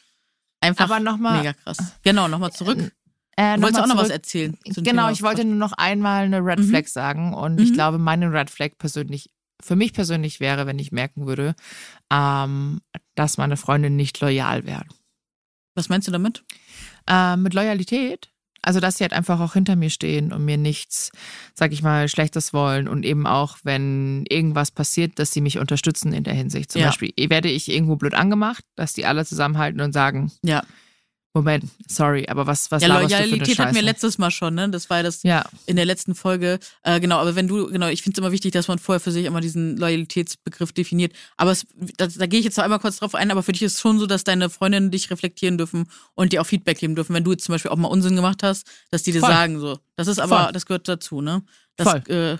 [0.62, 1.78] Einfach Aber noch mal- mega krass.
[2.04, 2.92] Genau, nochmal zurück.
[3.38, 4.58] Äh, Du wolltest auch noch was erzählen.
[4.66, 6.70] Genau, ich wollte nur noch einmal eine Red Mhm.
[6.70, 7.74] Flag sagen und ich Mhm.
[7.74, 9.30] glaube, meine Red Flag persönlich,
[9.62, 11.56] für mich persönlich wäre, wenn ich merken würde,
[12.12, 12.82] ähm,
[13.16, 14.88] dass meine Freunde nicht loyal wären.
[15.76, 16.44] Was meinst du damit?
[17.08, 18.30] Äh, mit Loyalität,
[18.62, 21.12] also dass sie halt einfach auch hinter mir stehen und mir nichts,
[21.54, 26.14] sag ich mal, Schlechtes wollen und eben auch, wenn irgendwas passiert, dass sie mich unterstützen
[26.14, 26.72] in der Hinsicht.
[26.72, 26.88] Zum Ja.
[26.88, 30.64] Beispiel werde ich irgendwo blöd angemacht, dass die alle zusammenhalten und sagen, Ja.
[31.36, 34.70] Moment, sorry, aber was, was ja, Loyalität hatten wir letztes Mal schon, ne?
[34.70, 36.60] Das war das Ja, in der letzten Folge.
[36.84, 39.12] Äh, genau, aber wenn du, genau, ich finde es immer wichtig, dass man vorher für
[39.12, 41.12] sich immer diesen Loyalitätsbegriff definiert.
[41.36, 41.68] Aber es,
[41.98, 43.82] da, da gehe ich jetzt noch einmal kurz drauf ein, aber für dich ist es
[43.82, 47.14] schon so, dass deine Freundinnen dich reflektieren dürfen und dir auch Feedback geben dürfen.
[47.14, 49.30] Wenn du jetzt zum Beispiel auch mal Unsinn gemacht hast, dass die dir Voll.
[49.30, 49.78] sagen so.
[49.98, 50.54] Das ist aber, Voll.
[50.54, 51.44] das gehört dazu, ne?
[51.76, 52.16] Das, Voll.
[52.16, 52.38] Äh.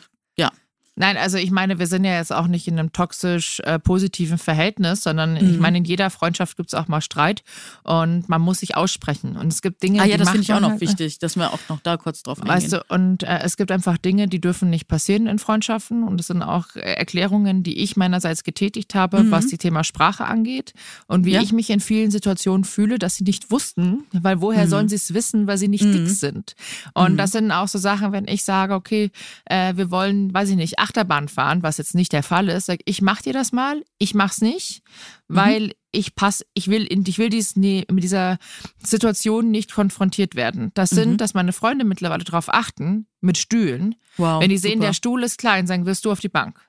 [0.98, 4.38] Nein, also ich meine, wir sind ja jetzt auch nicht in einem toxisch äh, positiven
[4.38, 5.60] Verhältnis, sondern ich Mhm.
[5.60, 7.44] meine, in jeder Freundschaft gibt es auch mal Streit
[7.84, 9.36] und man muss sich aussprechen.
[9.36, 11.36] Und es gibt Dinge, Ah ja, die das finde ich auch noch halt- wichtig, dass
[11.36, 12.56] wir auch noch da kurz drauf eingehen.
[12.56, 16.04] Weißt du, und äh, es gibt einfach Dinge, die dürfen nicht passieren in Freundschaften.
[16.04, 19.32] Und es sind auch äh, Erklärungen, die ich meinerseits getätigt habe, Mhm.
[19.32, 20.74] was die Thema Sprache angeht.
[21.08, 21.42] Und wie Ja.
[21.42, 24.70] ich mich in vielen Situationen fühle, dass sie nicht wussten, weil woher Mhm.
[24.70, 25.92] sollen sie es wissen, weil sie nicht Mhm.
[25.92, 26.56] dick sind.
[26.94, 27.18] Und Mhm.
[27.18, 29.12] das sind auch so Sachen, wenn ich sage, okay,
[29.46, 32.80] äh, wir wollen, weiß ich nicht, Achterbahn fahren, was jetzt nicht der Fall ist, sag
[32.86, 34.82] ich, mach dir das mal, ich mach's nicht,
[35.28, 35.36] Mhm.
[35.36, 38.38] weil ich pass, ich will, in- ich will dies, nee, mit dieser
[38.84, 40.72] Situation nicht konfrontiert werden.
[40.74, 41.18] Das sind, Mhm.
[41.18, 43.96] dass meine Freunde mittlerweile darauf achten, mit Stühlen.
[44.18, 44.88] wow, Wenn die sehen, super.
[44.88, 46.60] der Stuhl ist klein, sagen, wirst du auf die Bank.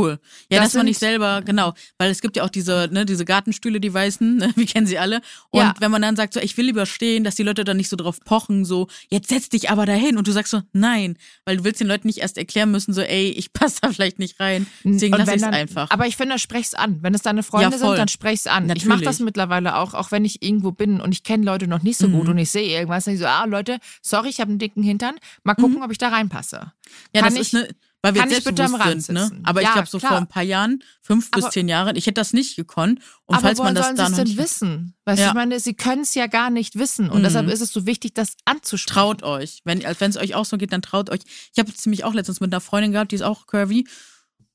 [0.00, 0.18] Cool.
[0.50, 3.24] Ja, Das dass man nicht selber, genau, weil es gibt ja auch diese, ne, diese
[3.24, 5.20] Gartenstühle, die weißen, ne, wir kennen sie alle.
[5.50, 5.74] Und Ja.
[5.78, 7.96] wenn man dann sagt, so, ich will lieber stehen, dass die Leute dann nicht so
[7.96, 10.16] drauf pochen, so, jetzt setz dich aber dahin.
[10.16, 13.00] Und du sagst so, nein, weil du willst den Leuten nicht erst erklären müssen, so,
[13.02, 14.66] ey, ich passe da vielleicht nicht rein.
[14.84, 15.90] Deswegen lass ich es einfach.
[15.90, 16.98] Aber ich finde, sprech's an.
[17.02, 18.64] Wenn es deine Freunde Ja, sind, dann sprech's an.
[18.64, 18.88] Ich Natürlich.
[18.88, 21.98] mache das mittlerweile auch, auch wenn ich irgendwo bin und ich kenne Leute noch nicht
[21.98, 22.12] so Mhm.
[22.12, 24.82] gut und ich sehe irgendwas, dann ich so, ah Leute, sorry, ich habe einen dicken
[24.82, 25.16] Hintern.
[25.42, 26.60] Mal gucken, ob ich da reinpasse.
[26.60, 26.90] Mhm.
[27.14, 27.68] ja, kann das ich- ist ne,
[28.02, 29.30] weil wir kann ich bitte am Rand sind, ne?
[29.42, 30.12] Aber ich Ja, glaube, so klar.
[30.12, 33.00] vor ein paar Jahren, fünf bis Aber- zehn Jahren, ich hätte das nicht gekonnt.
[33.26, 34.94] Und Aber falls man das sollen da sie es noch denn nicht wissen?
[35.04, 35.28] Weißt Ja.
[35.28, 37.10] ich meine, sie können es ja gar nicht wissen.
[37.10, 37.24] Und Mhm.
[37.24, 38.94] deshalb ist es so wichtig, das anzusprechen.
[38.94, 39.60] traut euch.
[39.64, 41.20] Wenn es euch auch so geht, dann traut euch.
[41.52, 43.86] Ich habe es nämlich auch letztens mit einer Freundin gehabt, die ist auch curvy.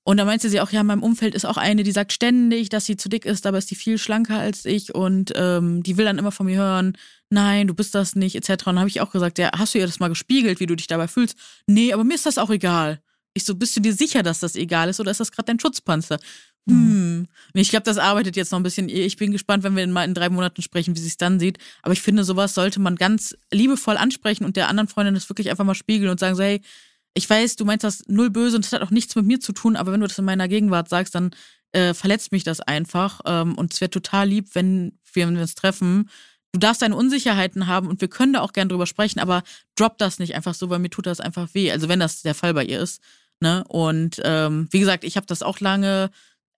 [0.08, 2.70] Und da meinte sie auch, ja, in meinem Umfeld ist auch eine, die sagt ständig,
[2.70, 5.98] dass sie zu dick ist, aber ist die viel schlanker als ich und ähm, die
[5.98, 6.96] will dann immer von mir hören,
[7.32, 8.50] nein, du bist das nicht, etc.
[8.52, 10.76] Und dann habe ich auch gesagt, ja, hast du ihr das mal gespiegelt, wie du
[10.76, 11.36] dich dabei fühlst?
[11.66, 13.00] Nee, aber mir ist das auch egal.
[13.36, 15.60] Ich so, bist du dir sicher, dass das egal ist oder ist das gerade dein
[15.60, 16.20] Schutzpanzer?
[16.68, 17.28] Hm.
[17.54, 18.90] Und ich glaube, das arbeitet jetzt noch ein bisschen.
[18.90, 21.60] Ich bin gespannt, wenn wir mal in drei Monaten sprechen, wie sich dann sieht.
[21.84, 25.52] Aber ich finde, sowas sollte man ganz liebevoll ansprechen und der anderen Freundin das wirklich
[25.52, 26.62] einfach mal spiegeln und sagen so, hey,
[27.14, 29.54] ich weiß, du meinst das null böse und das hat auch nichts mit mir zu
[29.54, 31.32] tun, aber wenn du das in meiner Gegenwart sagst, dann
[31.72, 33.22] äh, verletzt mich das einfach.
[33.26, 36.10] Ähm, und es wäre total lieb, wenn wir, wenn wir uns treffen.
[36.52, 39.44] Du darfst deine Unsicherheiten haben und wir können da auch gern drüber sprechen, aber
[39.76, 41.72] drop das nicht einfach so, weil mir tut das einfach weh.
[41.72, 43.02] Also wenn das der Fall bei ihr ist.
[43.46, 43.64] Ne?
[43.68, 46.10] Und ähm, wie gesagt, ich habe das auch lange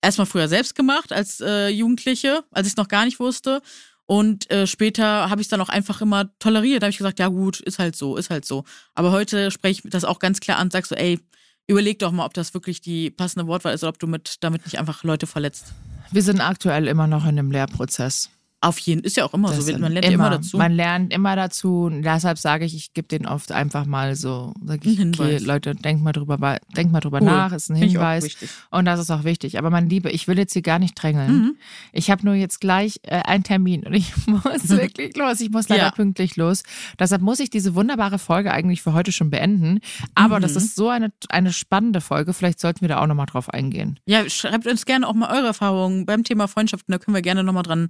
[0.02, 3.62] erstmal früher selbst gemacht als äh, Jugendliche, als ich es noch gar nicht wusste.
[4.06, 6.82] Und äh, später habe ich es dann auch einfach immer toleriert.
[6.82, 8.64] Da habe ich gesagt, ja gut, ist halt so, ist halt so.
[8.96, 11.20] Aber heute spreche ich das auch ganz klar an, sag so, ey,
[11.68, 14.64] überleg doch mal, ob das wirklich die passende Wortwahl ist oder ob du mit, damit
[14.64, 15.74] nicht einfach Leute verletzt.
[16.10, 18.30] Wir sind aktuell immer noch in einem Lehrprozess.
[18.60, 19.78] Auf jeden, ist ja auch immer Das so.
[19.78, 20.58] Man lernt ja immer dazu.
[20.58, 21.84] Man lernt immer dazu.
[21.84, 25.38] Und deshalb sage ich, ich gebe denen oft einfach mal so, sag ich, okay.
[25.38, 27.28] Leute, denkt mal drüber, denkt mal drüber Cool.
[27.28, 28.36] nach, ist ein Hinweis.
[28.72, 29.60] Und das ist auch wichtig.
[29.60, 31.32] Aber mein Liebe, ich will jetzt hier gar nicht drängeln.
[31.32, 31.56] Mhm.
[31.94, 35.40] Ich habe nur jetzt gleich äh, einen Termin und ich muss wirklich los.
[35.40, 35.92] Ich muss leider Ja.
[35.92, 36.64] pünktlich los.
[37.00, 39.82] Deshalb muss ich diese wunderbare Folge eigentlich für heute schon beenden.
[40.16, 40.42] Aber Mhm.
[40.42, 42.34] das ist so eine, eine spannende Folge.
[42.34, 44.00] Vielleicht sollten wir da auch nochmal drauf eingehen.
[44.08, 46.92] Ja, schreibt uns gerne auch mal eure Erfahrungen beim Thema Freundschaften.
[46.92, 47.90] Da können wir gerne nochmal dran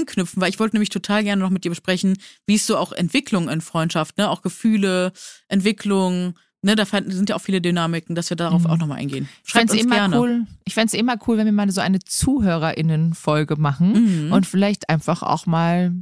[0.00, 2.92] anknüpfen, weil ich wollte nämlich total gerne noch mit dir besprechen, wie ist so auch
[2.92, 4.28] Entwicklung in Freundschaft, ne?
[4.30, 5.12] Auch Gefühle,
[5.48, 6.76] Entwicklung, ne?
[6.76, 9.28] Da sind ja auch viele Dynamiken, dass wir darauf auch nochmal eingehen.
[9.44, 10.46] Ich Schreibt fände es immer cool.
[10.64, 14.32] Ich fände immer cool, wenn wir mal so eine ZuhörerInnen-Folge machen Mhm.
[14.32, 15.92] und vielleicht einfach auch mal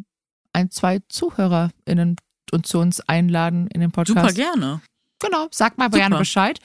[0.52, 2.16] ein, zwei ZuhörerInnen
[2.52, 4.18] und zu uns einladen in den Podcast.
[4.18, 4.80] Super gerne.
[5.20, 5.98] Genau, sag mal Super.
[5.98, 6.60] gerne Bescheid.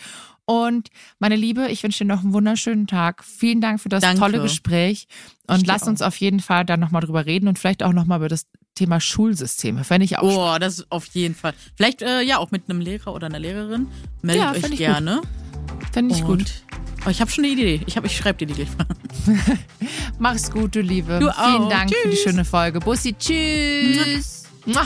[0.46, 0.90] Und
[1.20, 3.24] meine Liebe, ich wünsche dir noch einen wunderschönen Tag.
[3.24, 4.20] Vielen Dank für das Danke.
[4.20, 5.08] tolle Gespräch.
[5.48, 8.20] Und Ich lass uns auf jeden Fall dann nochmal drüber reden und vielleicht auch nochmal
[8.20, 9.84] über das Thema Schulsysteme.
[9.84, 11.54] Fände ich auch Oh, das ist auf jeden Fall.
[11.76, 13.88] Vielleicht äh, ja auch mit einem Lehrer oder einer Lehrerin.
[14.22, 15.22] Meldet Ja, euch ich gerne.
[15.94, 16.64] Fände ich gut.
[17.06, 17.82] Oh, ich habe schon eine Idee.
[17.86, 18.88] Ich, hab- ich schreibe dir die gleich mal.
[20.20, 21.20] Mach's gut, du Liebe.
[21.20, 21.70] Du Vielen auch.
[21.70, 22.24] Dank für die Tschüss.
[22.24, 22.80] schöne Folge.
[22.80, 24.44] Bussi, tschüss.
[24.66, 24.86] Mua.